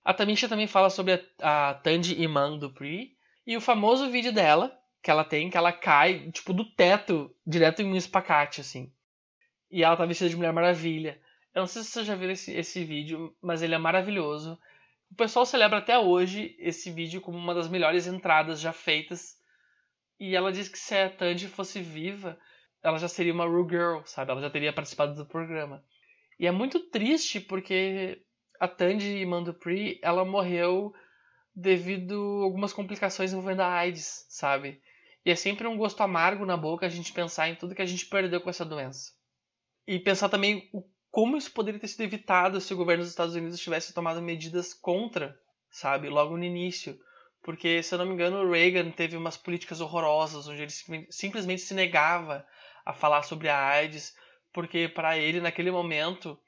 [0.03, 3.17] A Tamisha também fala sobre a, a Tandy Iman do Pri.
[3.45, 7.81] E o famoso vídeo dela, que ela tem, que ela cai, tipo, do teto, direto
[7.81, 8.91] em um espacate, assim.
[9.71, 11.19] E ela tá vestida de Mulher Maravilha.
[11.53, 14.59] Eu não sei se você já viu esse, esse vídeo, mas ele é maravilhoso.
[15.11, 19.37] O pessoal celebra até hoje esse vídeo como uma das melhores entradas já feitas.
[20.19, 22.37] E ela diz que se a Tandy fosse viva,
[22.83, 24.31] ela já seria uma Rue Girl, sabe?
[24.31, 25.83] Ela já teria participado do programa.
[26.39, 28.21] E é muito triste porque
[28.59, 30.93] a Tandy Mandupri, ela morreu
[31.55, 34.81] devido a algumas complicações envolvendo a AIDS, sabe?
[35.25, 37.85] E é sempre um gosto amargo na boca a gente pensar em tudo que a
[37.85, 39.11] gente perdeu com essa doença.
[39.91, 43.33] E pensar também o, como isso poderia ter sido evitado se o governo dos Estados
[43.33, 45.35] Unidos tivesse tomado medidas contra,
[45.71, 46.07] sabe?
[46.09, 46.95] Logo no início.
[47.41, 51.63] Porque, se eu não me engano, o Reagan teve umas políticas horrorosas onde ele simplesmente
[51.63, 52.45] se negava
[52.85, 54.13] a falar sobre a AIDS,
[54.53, 56.39] porque para ele, naquele momento,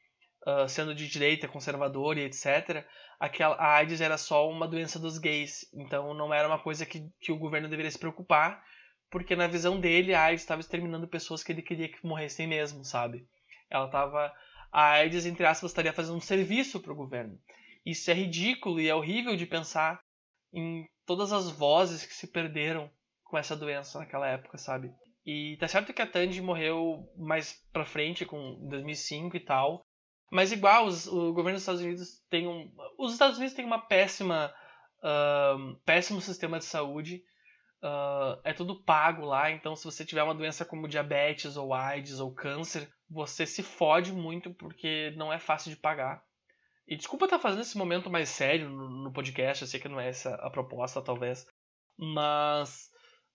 [0.45, 2.85] uh, sendo de direita, conservador e etc.,
[3.19, 5.65] aquela, a AIDS era só uma doença dos gays.
[5.73, 8.63] Então não era uma coisa que, que o governo deveria se preocupar,
[9.09, 12.85] porque na visão dele a AIDS estava exterminando pessoas que ele queria que morressem mesmo,
[12.85, 13.27] sabe?
[13.71, 14.33] Ela estava.
[14.71, 17.37] A AIDS, entre aspas, estaria fazendo um serviço para o governo.
[17.85, 19.99] Isso é ridículo e é horrível de pensar
[20.53, 22.89] em todas as vozes que se perderam
[23.23, 24.93] com essa doença naquela época, sabe?
[25.25, 29.85] E tá certo que a Tandy morreu mais pra frente, com 2005 e tal,
[30.31, 32.71] mas igual, os, o governo dos Estados Unidos tem um.
[32.97, 34.53] Os Estados Unidos têm uma péssima.
[35.03, 37.21] Uh, péssimo sistema de saúde.
[37.83, 42.19] Uh, é tudo pago lá, então se você tiver uma doença como diabetes ou AIDS
[42.19, 46.23] ou câncer, você se fode muito porque não é fácil de pagar.
[46.87, 49.99] E desculpa estar fazendo esse momento mais sério no, no podcast, eu sei que não
[49.99, 51.45] é essa a proposta, talvez.
[51.97, 52.89] Mas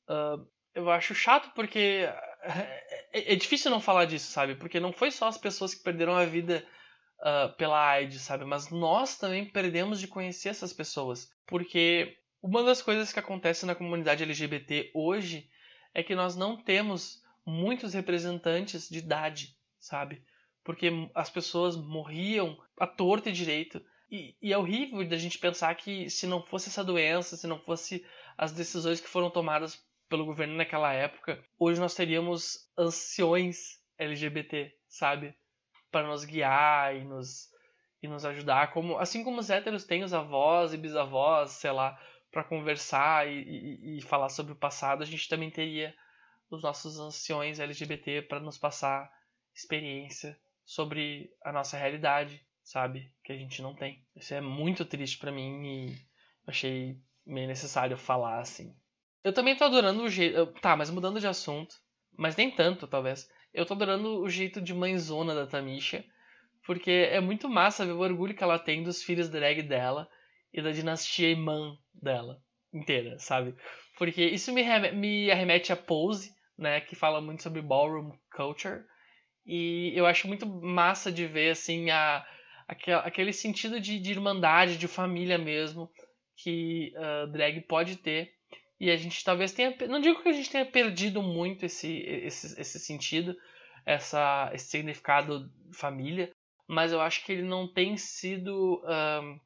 [0.09, 2.09] uh, eu acho chato porque
[3.13, 4.55] é, é, difícil não falar disso, sabe?
[4.55, 6.67] Porque não foi só as pessoas que perderam a vida
[7.21, 8.45] uh, pela AIDS, sabe?
[8.45, 11.29] Mas nós também perdemos de conhecer essas pessoas.
[11.47, 15.49] Porque uma das coisas que acontece na comunidade LGBT hoje
[15.95, 19.56] é que nós não temos muitos representantes de idade,
[19.87, 20.23] sabe?
[20.65, 23.81] Porque as pessoas morriam à torta e direito.
[24.11, 27.59] E, e é horrível da gente pensar que se não fosse essa doença, se não
[27.59, 28.05] fosse
[28.37, 35.35] as decisões que foram tomadas pelo governo naquela época, hoje nós teríamos anciões LGBT, sabe?
[35.97, 37.49] para nos guiar e nos,
[38.03, 41.99] e nos ajudar, como assim como os héteros têm os avós e bisavós, sei lá,
[42.31, 45.95] para conversar e, e, e, falar sobre o passado, a gente também teria
[46.51, 49.11] os nossos anciões LGBT para nos passar
[49.57, 53.11] experiência sobre a nossa realidade, sabe?
[53.25, 54.05] Que a gente não tem.
[54.15, 55.97] Isso é muito triste para mim e
[56.47, 58.77] achei meio necessário falar assim.
[59.25, 60.47] Eu também tô adorando o jeito.
[60.61, 61.75] Tá, mas mudando de assunto.
[62.17, 63.29] Mas nem tanto, talvez.
[63.53, 66.05] Eu tô adorando o jeito de mãezona da Tamisha,
[66.65, 70.09] porque é muito massa ver o orgulho que ela tem dos filhos drag dela
[70.53, 72.41] e da dinastia imã dela
[72.73, 73.55] inteira, sabe?
[73.97, 78.85] Porque isso me, me arremete a Pose, né, que fala muito sobre ballroom culture,
[79.47, 82.27] e eu acho muito massa de ver, assim, a,
[82.67, 85.91] aquele sentido de, de irmandade, de família mesmo,
[86.37, 88.37] que uh, drag pode ter
[88.79, 89.75] e a gente talvez tenha.
[89.89, 93.35] Não digo que a gente tenha perdido muito esse, esse, esse sentido,
[93.85, 96.31] essa, esse significado família,
[96.69, 99.41] mas eu acho que ele não tem sido um,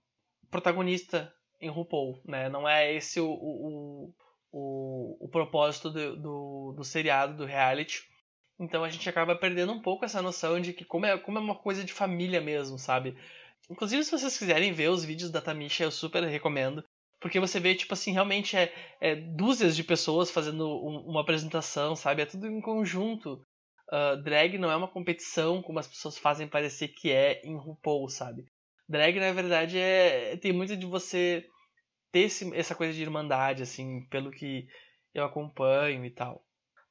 [0.50, 2.48] protagonista em RuPaul, né?
[2.48, 4.14] Não é esse o, o,
[4.50, 8.09] o, o propósito do, do, do seriado, do reality.
[8.60, 11.40] Então a gente acaba perdendo um pouco essa noção de que como é, como é
[11.40, 13.16] uma coisa de família mesmo, sabe?
[13.70, 16.84] Inclusive, se vocês quiserem ver os vídeos da Tamisha, eu super recomendo.
[17.18, 21.96] Porque você vê, tipo assim, realmente é, é dúzias de pessoas fazendo um, uma apresentação,
[21.96, 22.22] sabe?
[22.22, 23.42] É tudo em conjunto.
[23.90, 28.08] Uh, drag não é uma competição como as pessoas fazem parecer que é em RuPaul,
[28.08, 28.44] sabe?
[28.88, 31.46] Drag, na verdade, é tem muito de você
[32.12, 34.66] ter esse, essa coisa de irmandade, assim, pelo que
[35.14, 36.42] eu acompanho e tal.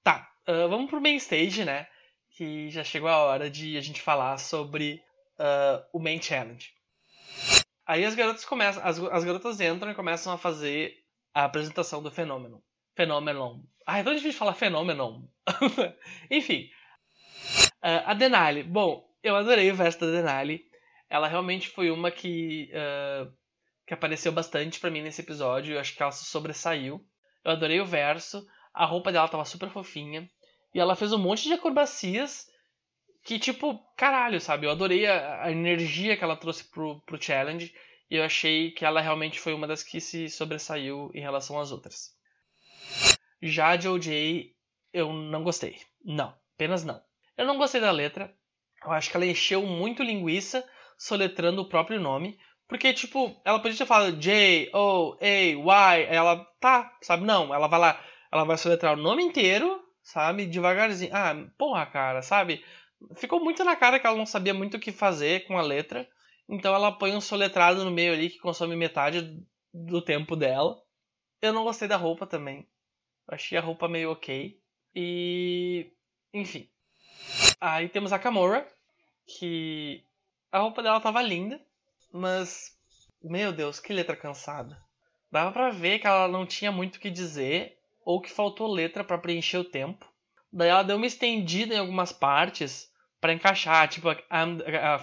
[0.03, 1.87] Tá, uh, vamos pro main stage, né?
[2.31, 5.01] Que já chegou a hora de a gente falar sobre
[5.39, 6.73] uh, o main challenge.
[7.85, 10.93] Aí as garotas começam, as, as garotas entram e começam a fazer
[11.33, 12.61] a apresentação do fenômeno.
[12.95, 13.63] Fenômeno.
[13.85, 15.27] Ah, é tão difícil falar fenômeno.
[16.29, 16.69] Enfim.
[17.83, 18.61] Uh, a Denali.
[18.61, 20.63] Bom, eu adorei o verso da Denali.
[21.09, 23.33] Ela realmente foi uma que, uh,
[23.87, 25.73] que apareceu bastante para mim nesse episódio.
[25.73, 27.03] Eu acho que ela se sobressaiu.
[27.43, 28.45] Eu adorei o verso.
[28.73, 30.29] A roupa dela tava super fofinha.
[30.73, 32.47] E ela fez um monte de acrobacias
[33.23, 34.65] que, tipo, caralho, sabe?
[34.65, 37.73] Eu adorei a, a, energia que ela trouxe pro, pro challenge
[38.09, 41.71] e eu achei que ela realmente foi uma das que se sobressaiu em relação às
[41.71, 42.15] outras.
[43.41, 44.53] Já a JoJ,
[44.93, 45.77] eu não gostei.
[46.03, 47.01] Não, apenas não.
[47.37, 48.33] Eu não gostei da letra.
[48.83, 52.37] Eu acho que ela encheu muito linguiça soletrando o próprio nome.
[52.67, 55.17] Porque, tipo, ela podia ter falado J, O,
[55.71, 56.13] A, Y.
[56.13, 57.25] Ela, tá, sabe?
[57.25, 60.45] Não, ela vai lá, ela vai soletrar o nome inteiro, sabe?
[60.45, 61.11] Devagarzinho.
[61.13, 62.63] Ah, porra, cara, sabe?
[63.15, 66.07] ficou muito na cara que ela não sabia muito o que fazer com a letra.
[66.47, 69.41] Então ela põe um soletrado no meio ali que consome metade
[69.73, 70.81] do tempo dela.
[71.41, 72.67] Eu não gostei da roupa também.
[73.27, 74.59] Achei a roupa meio ok.
[74.95, 75.91] E.
[76.33, 76.69] Enfim.
[77.61, 78.67] Aí temos a Kamora,
[79.25, 80.03] que
[80.51, 81.61] a roupa dela tava linda,
[82.11, 82.77] mas.
[83.21, 84.81] Meu Deus, que letra cansada.
[85.31, 87.77] Dava pra ver que ela não tinha muito o que dizer,
[88.09, 90.03] ou que faltou letra para preencher o tempo.
[90.51, 92.91] Daí ela deu uma estendida em algumas partes
[93.21, 93.87] para encaixar.
[93.87, 94.07] Tipo,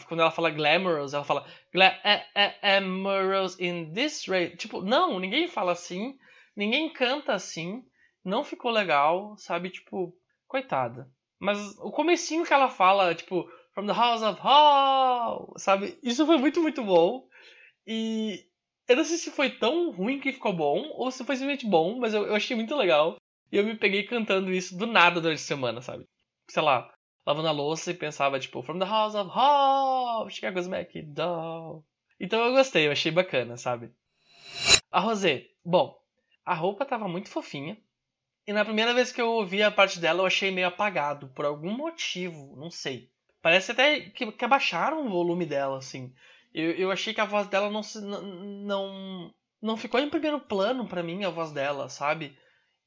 [0.09, 4.57] quando ela fala glamorous, ela fala glamorous in this way.
[4.57, 6.19] Tipo, não, ninguém fala assim.
[6.57, 7.85] Ninguém canta assim.
[8.25, 9.71] Não ficou legal, sabe?
[9.71, 10.13] Tipo,
[10.49, 11.09] coitada.
[11.39, 15.97] Mas o comecinho que ela fala, tipo, from the house of Hall, sabe?
[16.03, 17.25] Isso foi muito, muito bom.
[17.87, 18.45] E
[18.89, 21.99] eu não sei se foi tão ruim que ficou bom, ou se foi simplesmente bom,
[21.99, 23.17] mas eu, eu achei muito legal.
[23.51, 26.05] E eu me peguei cantando isso do nada durante a semana, sabe?
[26.49, 26.93] Sei lá,
[27.27, 31.85] lavando a louça e pensava, tipo, From the House of Hall, Chicago's McDowell.
[32.19, 33.93] Então eu gostei, eu achei bacana, sabe?
[34.91, 35.97] A Rosé, bom,
[36.45, 37.77] a roupa tava muito fofinha.
[38.47, 41.45] E na primeira vez que eu ouvi a parte dela, eu achei meio apagado, por
[41.45, 43.11] algum motivo, não sei.
[43.43, 46.15] Parece até que, que abaixaram o volume dela, assim.
[46.57, 47.83] Eu, eu achei que a voz dela não,
[48.65, 52.35] não, não ficou em primeiro plano para mim, a voz dela, sabe?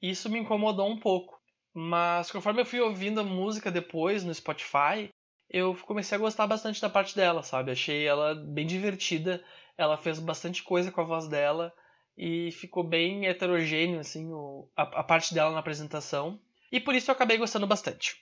[0.02, 1.40] Isso me incomodou um pouco.
[1.72, 5.14] Mas conforme eu fui ouvindo a música depois no Spotify,
[5.48, 7.72] eu comecei a gostar bastante da parte dela, sabe?
[7.72, 9.44] Achei ela bem divertida.
[9.78, 11.72] Ela fez bastante coisa com a voz dela
[12.18, 16.42] e ficou bem heterogêneo, assim, o, a, a parte dela na apresentação.
[16.72, 18.16] E por isso eu acabei gostando bastante.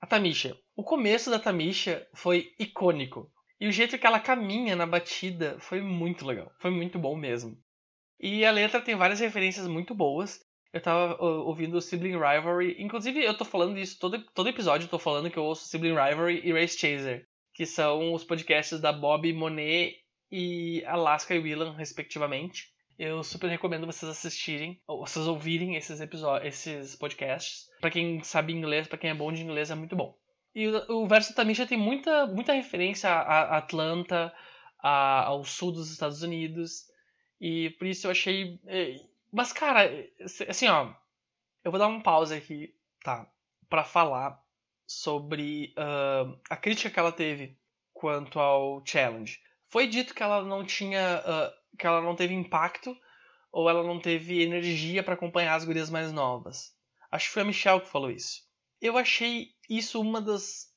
[0.00, 0.56] A Tamisha.
[0.76, 3.33] O começo da Tamisha foi icônico.
[3.60, 6.50] E o jeito que ela caminha na batida foi muito legal.
[6.58, 7.56] Foi muito bom mesmo.
[8.20, 10.40] E a letra tem várias referências muito boas.
[10.72, 12.74] Eu tava ouvindo Sibling Rivalry.
[12.78, 15.94] Inclusive, eu tô falando isso todo, todo episódio, eu tô falando que eu ouço Sibling
[15.94, 17.26] Rivalry e Race Chaser.
[17.52, 19.94] Que são os podcasts da Bob Monet
[20.32, 22.74] e Alaska e Willan, respectivamente.
[22.98, 27.66] Eu super recomendo vocês assistirem, ou vocês ouvirem esses episódios, esses podcasts.
[27.80, 30.16] Para quem sabe inglês, para quem é bom de inglês, é muito bom.
[30.54, 34.32] E o, o verso também já tem muita, muita referência a Atlanta,
[34.78, 36.86] a, ao sul dos Estados Unidos.
[37.40, 38.60] E por isso eu achei.
[38.66, 38.96] Eh,
[39.32, 39.90] mas, cara,
[40.48, 40.94] assim, ó.
[41.64, 43.26] Eu vou dar uma pausa aqui, tá?
[43.68, 44.40] para falar
[44.86, 47.58] sobre uh, a crítica que ela teve
[47.92, 49.40] quanto ao challenge.
[49.68, 51.22] Foi dito que ela não tinha.
[51.26, 52.96] Uh, que ela não teve impacto
[53.50, 56.72] ou ela não teve energia para acompanhar as gurias mais novas.
[57.10, 58.42] Acho que foi a Michelle que falou isso.
[58.80, 60.72] Eu achei isso uma das.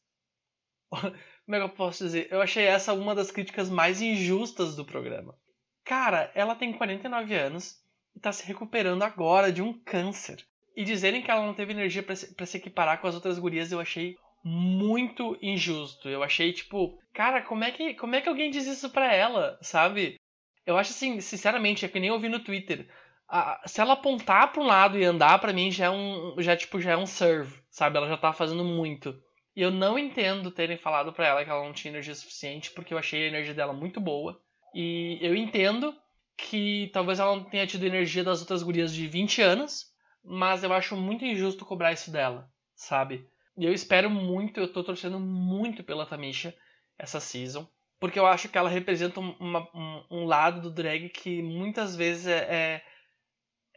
[0.92, 2.28] Como é que eu posso dizer?
[2.30, 5.38] Eu achei essa uma das críticas mais injustas do programa.
[5.86, 7.82] Cara, ela tem 49 anos
[8.14, 10.46] e tá se recuperando agora de um câncer.
[10.76, 13.40] E dizerem que ela não teve energia para se, pra se equiparar com as outras
[13.40, 16.10] gurias, eu achei muito injusto.
[16.10, 19.58] Eu achei, tipo, cara, como é que, como é que alguém diz isso pra ela,
[19.62, 20.20] sabe?
[20.66, 22.90] Eu acho assim, sinceramente, é que nem eu vi no Twitter.
[23.30, 26.56] A, se ela apontar para um lado e andar, para mim já é um, já
[26.56, 27.98] tipo, já é um serve, sabe?
[27.98, 29.20] Ela já tá fazendo muito.
[29.56, 32.94] E eu não entendo terem falado para ela que ela não tinha energia suficiente, porque
[32.94, 34.40] eu achei a energia dela muito boa.
[34.74, 35.96] E eu entendo
[36.38, 39.88] que talvez ela não tenha tido energia das outras gurias de 20 anos,
[40.24, 43.28] mas eu acho muito injusto cobrar isso dela, sabe?
[43.58, 46.56] E eu espero muito, eu tô torcendo muito pela Tamisha
[46.98, 47.68] essa season.
[48.00, 52.28] Porque eu acho que ela representa uma, um, um, lado do drag que muitas vezes
[52.28, 52.84] é, é,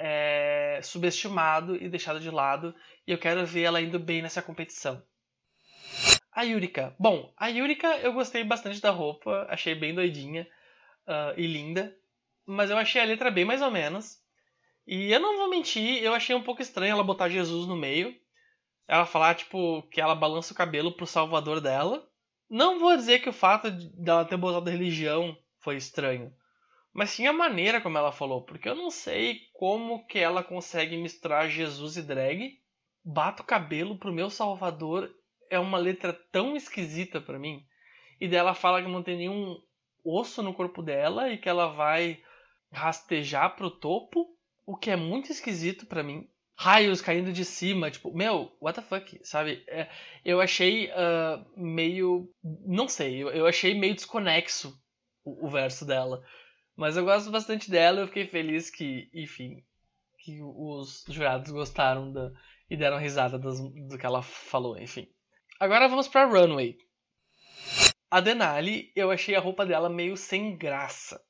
[0.03, 2.75] é subestimado e deixado de lado.
[3.07, 5.03] E eu quero ver ela indo bem nessa competição.
[6.33, 6.95] A Yurika.
[6.99, 10.49] Bom, a Yurika eu gostei bastante da roupa, achei bem doidinha
[11.07, 11.95] uh, e linda.
[12.47, 14.19] Mas eu achei a letra bem mais ou menos.
[14.87, 18.15] E eu não vou mentir, eu achei um pouco estranho ela botar Jesus no meio.
[18.89, 22.09] Ela falar, tipo, que ela balança o cabelo pro salvador dela.
[22.49, 26.35] Não vou dizer que o fato dela ter botado religião foi estranho.
[26.93, 28.43] Mas sim a maneira como ela falou.
[28.43, 32.59] Porque eu não sei como que ela consegue misturar Jesus e drag.
[33.05, 35.11] Bato o cabelo pro meu salvador
[35.49, 37.65] é uma letra tão esquisita para mim.
[38.21, 39.57] E dela fala que não tem nenhum
[40.05, 42.23] osso no corpo dela e que ela vai
[42.73, 44.27] rastejar pro topo
[44.67, 46.29] o que é muito esquisito para mim.
[46.57, 49.65] Raios caindo de cima, tipo, meu, what the fuck, sabe?
[49.67, 49.89] É,
[50.25, 52.31] eu achei uh, meio.
[52.67, 54.79] Não sei, eu, eu, achei meio desconexo
[55.25, 56.23] o, o, verso dela.
[56.81, 59.63] Mas eu gosto bastante dela eu fiquei feliz que, enfim,
[60.19, 62.33] que os jurados gostaram da,
[62.71, 65.07] e deram risada das, do que ela falou, enfim.
[65.61, 66.79] Agora vamos pra Runway.
[68.11, 71.23] A Denali, eu achei a roupa dela meio sem graça.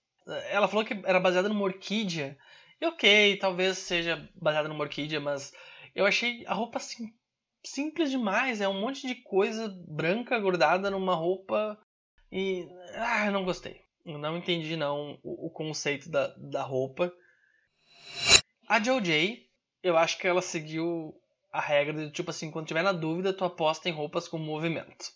[0.50, 2.38] Ela falou que era baseada numa orquídea,
[2.80, 5.52] e ok, talvez seja baseada numa orquídea, mas
[5.96, 6.78] eu achei a roupa
[7.66, 8.60] simples demais.
[8.60, 11.76] É um monte de coisa branca grudada numa roupa
[12.30, 12.68] e.
[12.94, 13.89] Ah, eu não gostei.
[14.04, 17.12] Eu não entendi não o, o conceito da, da roupa.
[18.68, 19.46] A JoJ,
[19.82, 21.14] eu acho que ela seguiu
[21.52, 25.06] a regra de tipo assim, quando tiver na dúvida, tu aposta em roupas com movimento.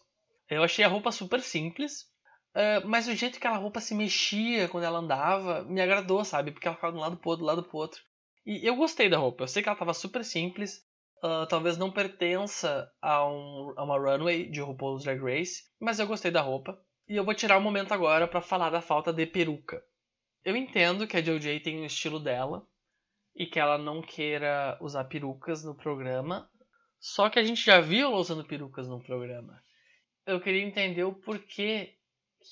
[0.51, 2.07] Eu achei a roupa super simples,
[2.55, 6.53] Uh, mas o jeito que aquela roupa se mexia quando ela andava me agradou, sabe?
[6.53, 8.01] Porque ela ficava de um lado pro outro, do lado pro outro.
[8.47, 9.42] E eu gostei da roupa.
[9.42, 10.79] Eu sei que ela tava super simples.
[11.23, 15.64] Uh, talvez não pertença a, um, a, uma runway de RuPaul's Drag Race.
[15.81, 16.79] Mas eu gostei da roupa.
[17.08, 19.82] E eu vou tirar um momento agora para falar da falta de peruca.
[20.44, 22.66] Eu entendo que a JoJ tem o estilo dela.
[23.34, 26.48] E que ela não queira usar perucas no programa.
[27.00, 29.62] Só que a gente já viu ela usando perucas no programa.
[30.24, 31.96] Eu queria entender o porquê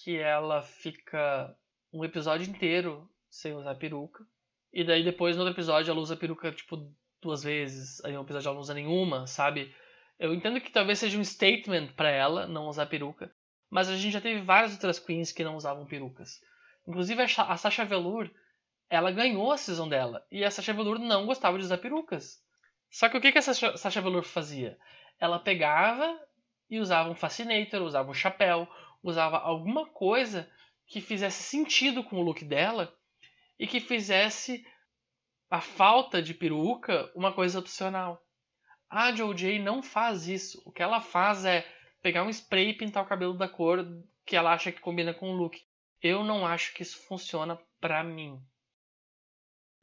[0.02, 1.56] que ela fica
[1.92, 4.24] um episódio inteiro sem usar peruca.
[4.72, 8.48] E daí depois no outro episódio ela usa peruca tipo duas vezes, aí no episódio
[8.48, 9.74] ela não usa nenhuma, sabe?
[10.18, 13.32] Eu entendo que talvez seja um statement para ela não usar peruca,
[13.72, 16.42] mas a gente já teve várias outras queens que não usavam perucas.
[16.86, 18.30] Inclusive a Sasha Velour,
[18.90, 22.38] ela ganhou a season dela e a Sasha Velour não gostava de usar perucas.
[22.90, 24.78] Só que o que, que a Sasha, Velour fazia?
[25.18, 26.20] Ela pegava
[26.68, 28.68] e usava um fascinator, usava um chapéu,
[29.02, 30.46] usava alguma coisa
[30.86, 32.94] que fizesse sentido com o look dela
[33.58, 34.66] e que fizesse
[35.50, 38.22] a falta de peruca uma coisa opcional.
[38.90, 40.60] A JoJ não faz isso.
[40.66, 41.66] O que ela faz é
[42.02, 43.86] pegar um spray e pintar o cabelo da cor
[44.26, 45.58] que ela acha que combina com o look.
[46.00, 48.40] Eu não acho que isso funciona pra mim.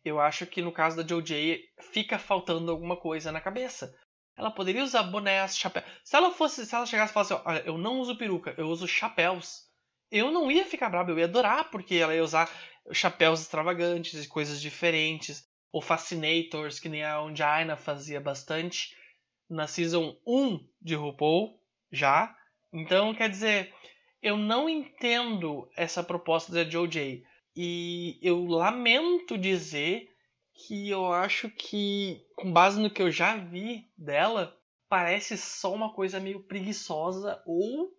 [0.03, 3.95] Eu acho que no caso da JoJ fica faltando alguma coisa na cabeça.
[4.37, 5.85] Ela poderia usar bonés, chapéus.
[6.03, 8.87] Se ela fosse, se ela chegasse e falasse, olha, eu não uso peruca, eu uso
[8.87, 9.67] chapéus.
[10.09, 12.49] Eu não ia ficar bravo, eu ia adorar, porque ela ia usar
[12.91, 18.95] chapéus extravagantes, coisas diferentes, ou fascinators, que nem a Ongina fazia bastante
[19.49, 21.58] na season 1 de RuPaul,
[21.91, 22.35] já.
[22.71, 23.73] Então, quer dizer,
[24.21, 27.23] eu não entendo essa proposta da JoJ.
[27.55, 30.09] E eu lamento dizer
[30.53, 34.55] que eu acho que, com base no que eu já vi dela,
[34.87, 37.91] parece só uma coisa meio preguiçosa ou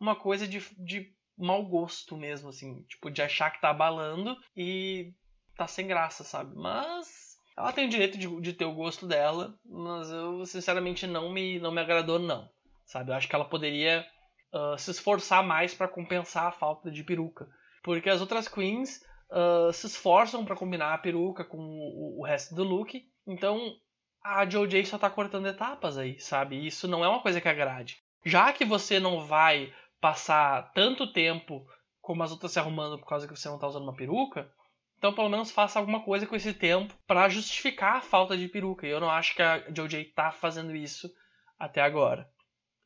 [0.00, 2.82] uma coisa de, de mau gosto mesmo, assim.
[2.84, 5.12] Tipo, de achar que tá abalando e
[5.56, 6.54] tá sem graça, sabe?
[6.56, 11.30] Mas ela tem o direito de, de ter o gosto dela, mas eu, sinceramente, não
[11.32, 12.48] me, não me agradou, não.
[12.84, 13.10] Sabe?
[13.10, 14.06] Eu acho que ela poderia
[14.52, 17.48] uh, se esforçar mais para compensar a falta de peruca.
[17.82, 22.54] Porque as outras queens uh, se esforçam para combinar a peruca com o, o, resto
[22.54, 23.04] do look.
[23.26, 23.76] Então
[24.22, 26.66] a JoJ só tá cortando etapas aí, sabe?
[26.66, 27.98] Isso não é uma coisa que agrade.
[28.24, 31.66] Já que você não vai passar tanto tempo
[32.00, 34.50] como as outras se arrumando por causa que você não tá usando uma peruca,
[34.98, 38.86] então pelo menos faça alguma coisa com esse tempo para justificar a falta de peruca.
[38.86, 41.10] E eu não acho que a JoJ tá fazendo isso
[41.58, 42.30] até agora.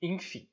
[0.01, 0.49] Enfim.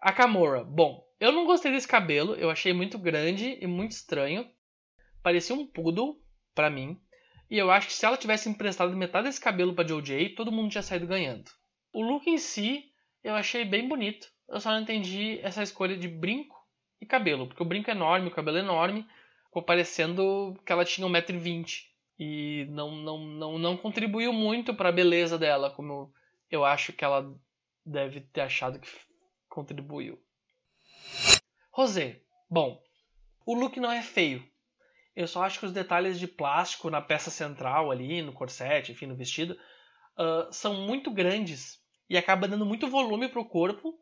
[0.00, 0.64] A Kamora.
[0.64, 4.48] Bom, eu não gostei desse cabelo, eu achei muito grande e muito estranho
[5.22, 6.20] parecia um poodle
[6.54, 6.98] para mim.
[7.50, 10.70] E eu acho que se ela tivesse emprestado metade desse cabelo para JoJ, todo mundo
[10.70, 11.50] tinha saído ganhando.
[11.92, 12.84] O look em si,
[13.22, 14.28] eu achei bem bonito.
[14.48, 16.56] Eu só não entendi essa escolha de brinco
[17.00, 19.06] e cabelo, porque o brinco é enorme, o cabelo é enorme,
[19.44, 21.90] ficou parecendo que ela tinha 1,20m.
[22.18, 26.12] E não, não, não, não contribuiu muito para a beleza dela, como
[26.50, 27.34] eu acho que ela
[27.84, 28.88] deve ter achado que
[29.48, 30.18] contribuiu.
[31.70, 32.20] Rosé.
[32.48, 32.82] Bom,
[33.46, 34.44] o look não é feio.
[35.14, 39.06] Eu só acho que os detalhes de plástico na peça central ali, no corset, enfim,
[39.06, 39.54] no vestido,
[40.18, 43.98] uh, são muito grandes e acaba dando muito volume pro corpo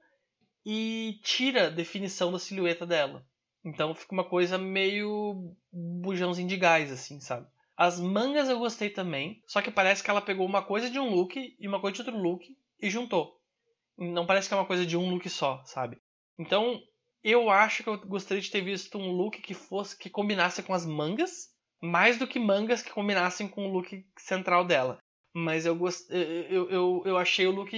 [0.65, 3.27] e tira a definição da silhueta dela.
[3.65, 7.47] Então fica uma coisa meio bujãozinho de gás, assim, sabe?
[7.77, 11.15] As mangas eu gostei também, só que parece que ela pegou uma coisa de um
[11.15, 12.45] look e uma coisa de outro look
[12.81, 13.38] e juntou.
[13.99, 15.99] Não parece que é uma coisa de um look só, sabe?
[16.39, 16.81] Então,
[17.23, 20.73] eu acho que eu gostaria de ter visto um look que fosse que combinasse com
[20.73, 21.49] as mangas,
[21.83, 24.99] mais do que mangas que combinassem com o look central dela.
[25.35, 26.09] Mas eu, gost...
[26.11, 27.73] eu, eu, eu achei o look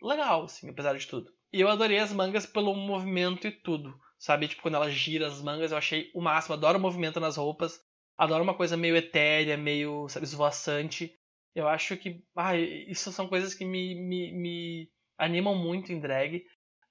[0.00, 1.32] legal, assim, apesar de tudo.
[1.52, 3.98] E eu adorei as mangas pelo movimento e tudo.
[4.18, 4.48] Sabe?
[4.48, 6.54] Tipo, quando ela gira as mangas, eu achei o máximo.
[6.54, 7.80] Adoro o movimento nas roupas.
[8.16, 11.14] Adoro uma coisa meio etérea, meio, sabe, esvoaçante.
[11.54, 12.22] Eu acho que.
[12.34, 16.44] Ah, isso são coisas que me, me, me animam muito em drag.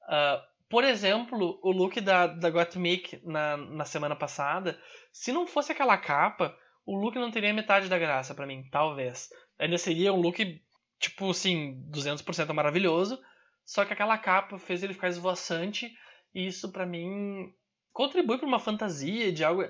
[0.08, 4.80] Uh, por exemplo, o look da, da Gottmik na, na semana passada,
[5.12, 6.56] se não fosse aquela capa,
[6.86, 9.30] o look não teria metade da graça para mim, talvez.
[9.60, 10.62] Ainda seria um look,
[11.00, 13.20] tipo assim, 200% maravilhoso,
[13.66, 15.92] só que aquela capa fez ele ficar esvoaçante,
[16.34, 17.54] e isso para mim
[17.94, 19.64] contribui para uma fantasia de algo.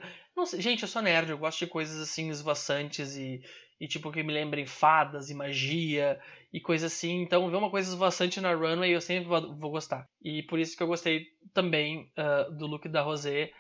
[0.45, 3.39] Sei, gente, eu sou nerd, eu gosto de coisas assim esvoaçantes e,
[3.79, 6.19] e tipo que me lembrem fadas e magia
[6.51, 7.21] e coisa assim.
[7.21, 10.09] Então, ver uma coisa esvoaçante na runway eu sempre vou, gostar.
[10.21, 13.51] E por isso que eu gostei também uh, do look da Rosé,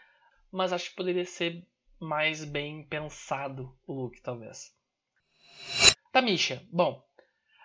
[0.51, 1.65] mas acho que poderia ser
[1.99, 4.73] mais bem pensado o look, talvez.
[6.11, 6.65] Tamisha.
[6.71, 7.03] Bom,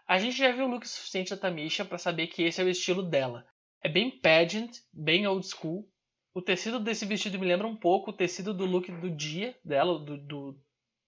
[0.06, 2.68] a gente já viu o look suficiente da Tamisha para saber que esse é o
[2.68, 3.46] estilo dela.
[3.82, 5.88] É bem pageant, bem old school.
[6.34, 9.98] O tecido desse vestido me lembra um pouco o tecido do look do dia dela,
[9.98, 10.60] do, do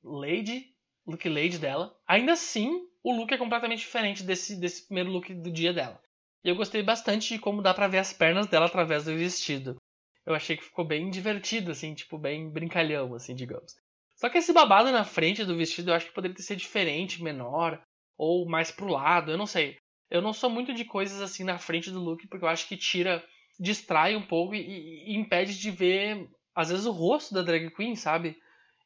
[0.03, 0.72] Lady,
[1.07, 1.97] look Lady dela.
[2.07, 6.01] Ainda assim, o look é completamente diferente desse, desse primeiro look do dia dela.
[6.45, 9.77] E eu gostei bastante de como dá pra ver as pernas dela através do vestido.
[10.25, 13.75] Eu achei que ficou bem divertido, assim, tipo, bem brincalhão, assim, digamos.
[14.17, 17.23] Só que esse babado na frente do vestido eu acho que poderia ter sido diferente,
[17.23, 17.83] menor,
[18.17, 19.77] ou mais pro lado, eu não sei.
[20.09, 22.77] Eu não sou muito de coisas assim na frente do look, porque eu acho que
[22.77, 23.25] tira,
[23.59, 27.97] distrai um pouco e, e impede de ver, às vezes, o rosto da drag queen,
[27.97, 28.37] sabe?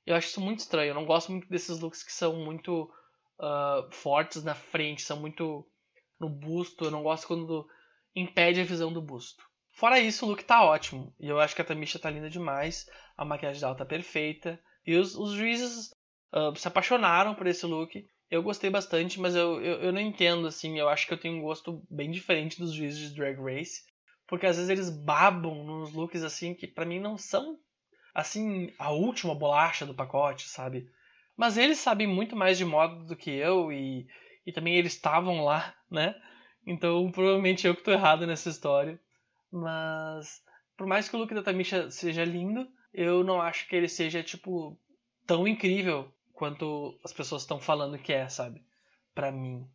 [0.06, 0.90] Eu acho isso muito estranho.
[0.90, 2.84] Eu não gosto muito desses looks que são muito
[3.40, 5.66] uh, fortes na frente, são muito
[6.20, 6.84] no busto.
[6.84, 7.66] Eu não gosto quando
[8.14, 9.44] impede a visão do busto.
[9.72, 11.14] Fora isso, o look tá ótimo.
[11.20, 12.86] E eu acho que a Tamisha tá linda demais.
[13.16, 14.58] A maquiagem dela tá perfeita.
[14.86, 15.90] E os, os juízes
[16.32, 18.06] uh, se apaixonaram por esse look.
[18.30, 20.78] Eu gostei bastante, mas eu, eu, eu, não entendo, assim.
[20.78, 23.82] Eu acho que eu tenho um gosto bem diferente dos juízes de Drag Race.
[24.26, 27.58] Porque às vezes eles babam nos looks, assim, que para mim não são,
[28.16, 30.90] assim, a última bolacha do pacote, sabe?
[31.36, 34.08] Mas eles sabem muito mais de moda do que eu e,
[34.46, 36.14] e também eles estavam lá, né?
[36.66, 38.98] Então provavelmente eu que tô errado nessa história.
[39.52, 40.42] Mas
[40.78, 44.22] por mais que o look da Tamisha seja lindo, eu não acho que ele seja,
[44.22, 44.78] tipo,
[45.26, 48.64] tão incrível quanto as pessoas estão falando que é, sabe?
[49.14, 49.68] Pra mim.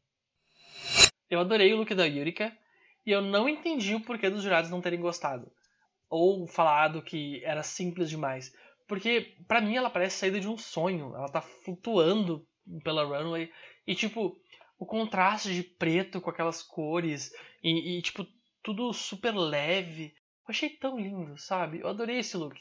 [1.29, 2.51] Eu adorei o look da Yurika
[3.05, 5.51] e eu não entendi o porquê dos jurados não terem gostado.
[6.11, 8.53] Ou falado que era simples demais.
[8.87, 11.15] Porque para mim ela parece saída de um sonho.
[11.15, 12.45] Ela tá flutuando
[12.83, 13.49] pela runway.
[13.87, 14.37] E tipo,
[14.77, 17.31] o contraste de preto com aquelas cores.
[17.63, 18.27] E, e tipo,
[18.61, 20.13] tudo super leve.
[20.47, 21.79] Eu achei tão lindo, sabe?
[21.79, 22.55] Eu adorei esse look.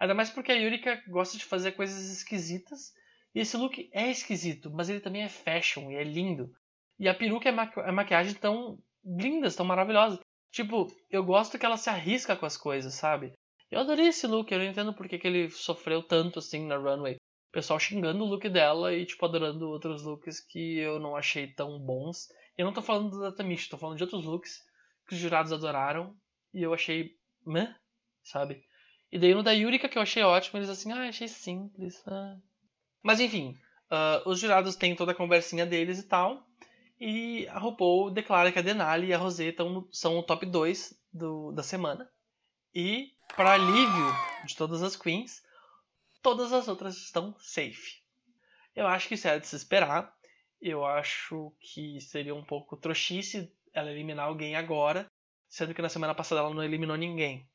[0.00, 2.92] Ainda mais porque a Yurika gosta de fazer coisas esquisitas
[3.34, 6.54] e esse look é esquisito, mas ele também é fashion e é lindo.
[6.98, 10.20] E a peruca e a, maqui a maquiagem tão lindas, tão maravilhosas.
[10.54, 13.32] Tipo, eu gosto que ela se arrisca com as coisas, sabe?
[13.68, 16.76] Eu adorei esse look, eu não entendo por que, que ele sofreu tanto assim na
[16.76, 17.14] runway.
[17.48, 21.52] O pessoal xingando o look dela e, tipo, adorando outros looks que eu não achei
[21.52, 22.28] tão bons.
[22.56, 24.60] Eu não tô falando da Tamish, tô falando de outros looks
[25.08, 26.14] que os jurados adoraram
[26.52, 27.10] e eu achei.
[27.44, 27.74] meh,
[28.22, 28.62] sabe?
[29.10, 32.00] E daí no da Yurika, que eu achei ótimo, eles assim, ah, achei simples.
[32.06, 32.36] Ah.
[33.02, 33.56] Mas enfim,
[33.90, 36.46] uh, os jurados têm toda a conversinha deles e tal.
[37.00, 39.54] E a RuPaul declara que a Denali e a Rosé
[39.90, 42.08] são o top 2 do, da semana.
[42.74, 44.12] E, para alívio
[44.44, 45.42] de todas as queens,
[46.22, 48.02] todas as outras estão safe.
[48.74, 50.14] Eu acho que isso é de se esperar.
[50.60, 55.06] Eu acho que seria um pouco trouxice ela eliminar alguém agora,
[55.48, 57.48] sendo que na semana passada ela não eliminou ninguém.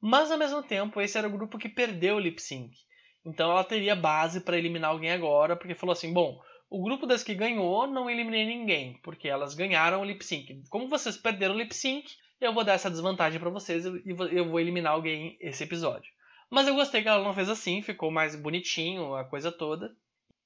[0.00, 2.76] Mas ao mesmo tempo, esse era o grupo que perdeu o lip sync.
[3.24, 6.40] Então ela teria base para eliminar alguém agora, porque falou assim: bom,
[6.70, 10.62] o grupo das que ganhou não eliminei ninguém, porque elas ganharam o lip sync.
[10.68, 14.02] Como vocês perderam o lip sync, eu vou dar essa desvantagem para vocês e
[14.32, 16.10] eu vou eliminar alguém esse episódio.
[16.50, 19.94] Mas eu gostei que ela não fez assim, ficou mais bonitinho a coisa toda.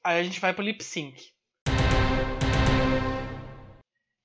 [0.03, 1.33] Aí a gente vai pro lip sync.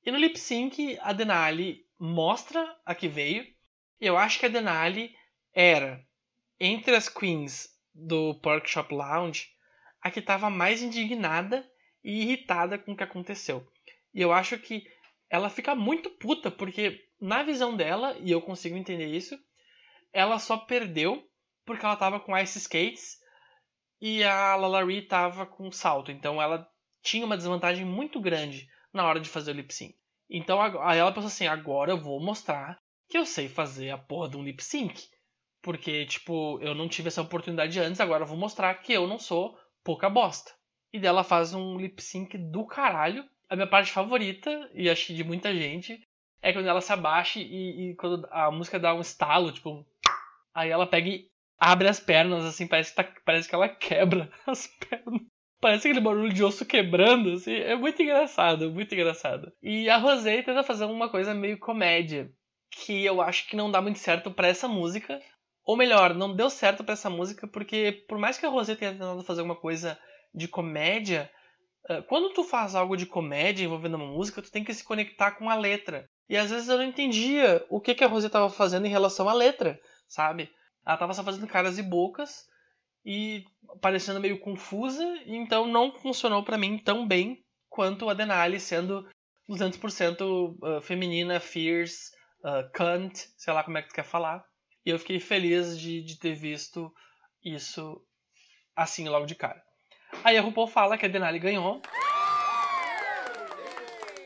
[0.05, 3.43] E no lip sync, a Denali mostra a que veio.
[3.99, 5.15] E eu acho que a Denali
[5.53, 6.05] era,
[6.59, 9.47] entre as queens do Pork Shop Lounge,
[10.01, 11.65] a que estava mais indignada
[12.03, 13.65] e irritada com o que aconteceu.
[14.13, 14.83] E eu acho que
[15.29, 19.37] ela fica muito puta, porque na visão dela, e eu consigo entender isso,
[20.11, 21.23] ela só perdeu
[21.65, 23.17] porque ela tava com ice skates
[23.99, 26.11] e a Lalari tava com salto.
[26.11, 26.67] Então ela
[27.01, 29.95] tinha uma desvantagem muito grande na hora de fazer o lip sync.
[30.29, 32.79] Então aí ela pensou assim: agora eu vou mostrar
[33.09, 35.07] que eu sei fazer a porra de um lip sync.
[35.61, 39.17] Porque, tipo, eu não tive essa oportunidade antes, agora eu vou mostrar que eu não
[39.17, 40.51] sou pouca bosta.
[40.93, 43.25] E dela faz um lip sync do caralho.
[43.49, 46.01] A minha parte favorita, e acho que de muita gente,
[46.41, 49.85] é quando ela se abaixa e, e quando a música dá um estalo, tipo.
[50.53, 51.27] Aí ela pega e
[51.57, 55.21] abre as pernas, assim, parece que, tá, parece que ela quebra as pernas.
[55.59, 57.53] Parece aquele barulho de osso quebrando, assim.
[57.53, 59.51] É muito engraçado, muito engraçado.
[59.61, 62.29] E a Rosé tenta fazer uma coisa meio comédia,
[62.69, 65.21] que eu acho que não dá muito certo para essa música.
[65.65, 68.91] Ou melhor, não deu certo para essa música, porque por mais que a Rosé tenha
[68.91, 69.97] tentado fazer uma coisa
[70.33, 71.31] de comédia,
[72.07, 75.49] quando tu faz algo de comédia envolvendo uma música, tu tem que se conectar com
[75.49, 76.09] a letra.
[76.29, 79.27] E às vezes eu não entendia o que, que a Rosé estava fazendo em relação
[79.27, 80.49] à letra, sabe?
[80.85, 82.45] Ela estava só fazendo caras e bocas
[83.05, 83.43] e
[83.81, 89.05] parecendo meio confusa, então não funcionou para mim tão bem quanto a Denali sendo
[89.49, 92.11] 200% ah, feminina, fierce,
[92.43, 94.43] uh, cunt, sei lá como é que tu quer falar.
[94.85, 96.93] E eu fiquei feliz de, de ter visto
[97.43, 98.01] isso
[98.75, 99.61] assim logo de cara.
[100.23, 101.81] Aí a RuPaul fala que a Denali ganhou.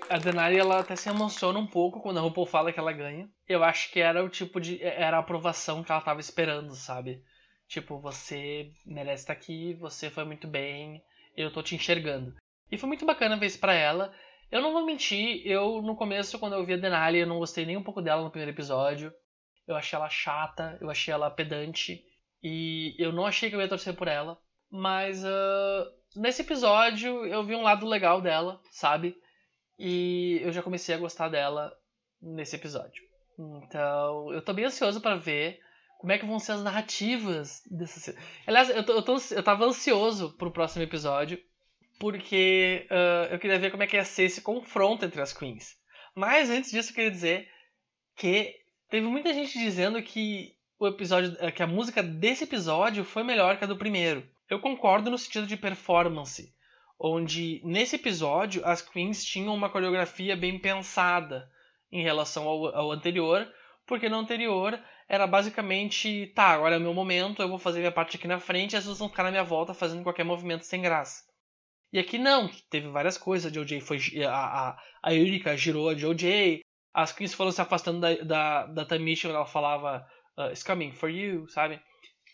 [0.09, 3.27] A Denali ela até se emociona um pouco quando a RuPaul fala que ela ganha.
[3.47, 4.81] Eu acho que era o tipo de.
[4.81, 7.23] Era a aprovação que ela tava esperando, sabe?
[7.67, 11.03] Tipo, você merece estar aqui, você foi muito bem,
[11.35, 12.35] eu tô te enxergando.
[12.71, 14.13] E foi muito bacana ver isso pra ela.
[14.49, 17.65] Eu não vou mentir, eu no começo, quando eu vi a Denali, eu não gostei
[17.65, 19.11] nem um pouco dela no primeiro episódio.
[19.67, 22.01] Eu achei ela chata, eu achei ela pedante.
[22.41, 24.39] E eu não achei que eu ia torcer por ela.
[24.69, 29.15] Mas uh, nesse episódio eu vi um lado legal dela, sabe?
[29.79, 31.71] E eu já comecei a gostar dela
[32.21, 33.03] nesse episódio.
[33.37, 35.59] Então, eu tô bem ansioso para ver
[35.99, 38.15] como é que vão ser as narrativas dessa
[38.45, 41.39] Aliás, eu, tô, eu, tô, eu tava ansioso pro próximo episódio,
[41.99, 45.75] porque uh, eu queria ver como é que ia ser esse confronto entre as queens.
[46.15, 47.49] Mas antes disso, eu queria dizer
[48.15, 48.55] que
[48.89, 53.63] teve muita gente dizendo que o episódio, que a música desse episódio foi melhor que
[53.63, 54.27] a do primeiro.
[54.49, 56.53] Eu concordo no sentido de performance,
[56.99, 61.49] onde nesse episódio as queens tinham uma coreografia bem pensada
[61.91, 63.47] em relação ao, ao anterior,
[63.85, 67.91] porque no anterior era basicamente, tá, agora é o meu momento, eu vou fazer minha
[67.91, 70.65] parte aqui na frente e as pessoas vão ficar na minha volta fazendo qualquer movimento
[70.65, 71.23] sem graça.
[71.91, 73.99] E aqui não, teve várias coisas, a JoJ foi.
[74.25, 76.61] A, a, a Eureka girou a JoJ,
[76.93, 80.05] as queens foram se afastando da, da, da Tamisha quando ela falava
[80.37, 81.79] uh, It's coming for you, sabe?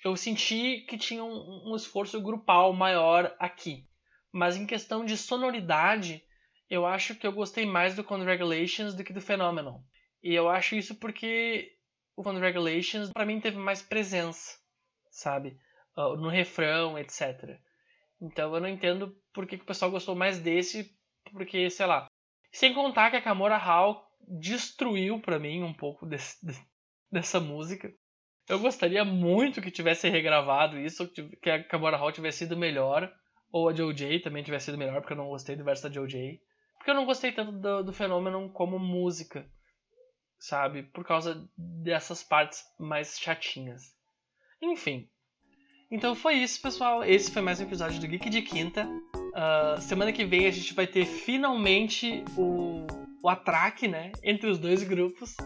[0.04, 3.88] Eu senti que tinha um, um esforço grupal maior aqui.
[4.32, 6.24] Mas em questão de sonoridade,
[6.70, 9.80] eu acho que eu gostei mais do Congratulations do que do Phenomenon.
[10.22, 11.72] E eu acho isso porque
[12.16, 14.58] o Congratulations para mim teve mais presença,
[15.12, 15.58] sabe?
[15.96, 17.60] Uh, no refrão, etc.
[18.22, 20.98] Então eu não entendo por que, que o pessoal gostou mais desse,
[21.32, 22.08] porque, sei lá.
[22.52, 26.38] Sem contar que a Kamora Hall destruiu para mim um pouco desse,
[27.12, 27.94] dessa música.
[28.48, 31.08] Eu gostaria muito que tivesse regravado isso,
[31.42, 33.12] que a Kamora Hall tivesse sido melhor.
[33.52, 36.42] Ou a JoJ também tivesse sido melhor, porque eu não gostei do verso da JoJ.
[36.78, 39.48] Porque eu não gostei tanto do, do fenômeno como música,
[40.40, 40.84] sabe?
[40.84, 43.84] Por causa dessas partes mais chatinhas.
[44.62, 45.08] Enfim.
[45.92, 47.04] Então foi isso, pessoal.
[47.04, 48.86] Esse foi mais um episódio do Geek de Quinta.
[48.86, 52.88] Uh, semana que vem a gente vai ter finalmente o,
[53.22, 54.12] o atraque, né?
[54.24, 55.38] Entre os dois grupos.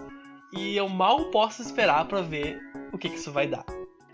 [0.57, 2.59] E eu mal posso esperar para ver
[2.91, 3.63] o que, que isso vai dar.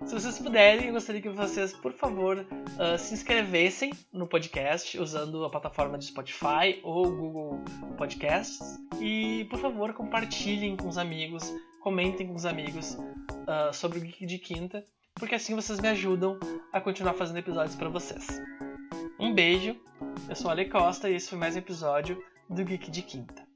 [0.06, 5.46] Se vocês puderem, eu gostaria que vocês, por favor, uh, se inscrevessem no podcast usando
[5.46, 7.64] a plataforma de Spotify ou Google
[7.98, 8.78] Podcasts.
[9.00, 14.26] E, por favor, compartilhem com os amigos, comentem com os amigos uh, sobre o Geek
[14.26, 14.86] de Quinta,
[15.16, 16.38] porque assim vocês me ajudam
[16.74, 18.28] a continuar fazendo episódios para vocês.
[19.18, 19.78] Um beijo,
[20.28, 23.53] eu sou a Ale Costa e esse foi mais um episódio do Geek de Quinta.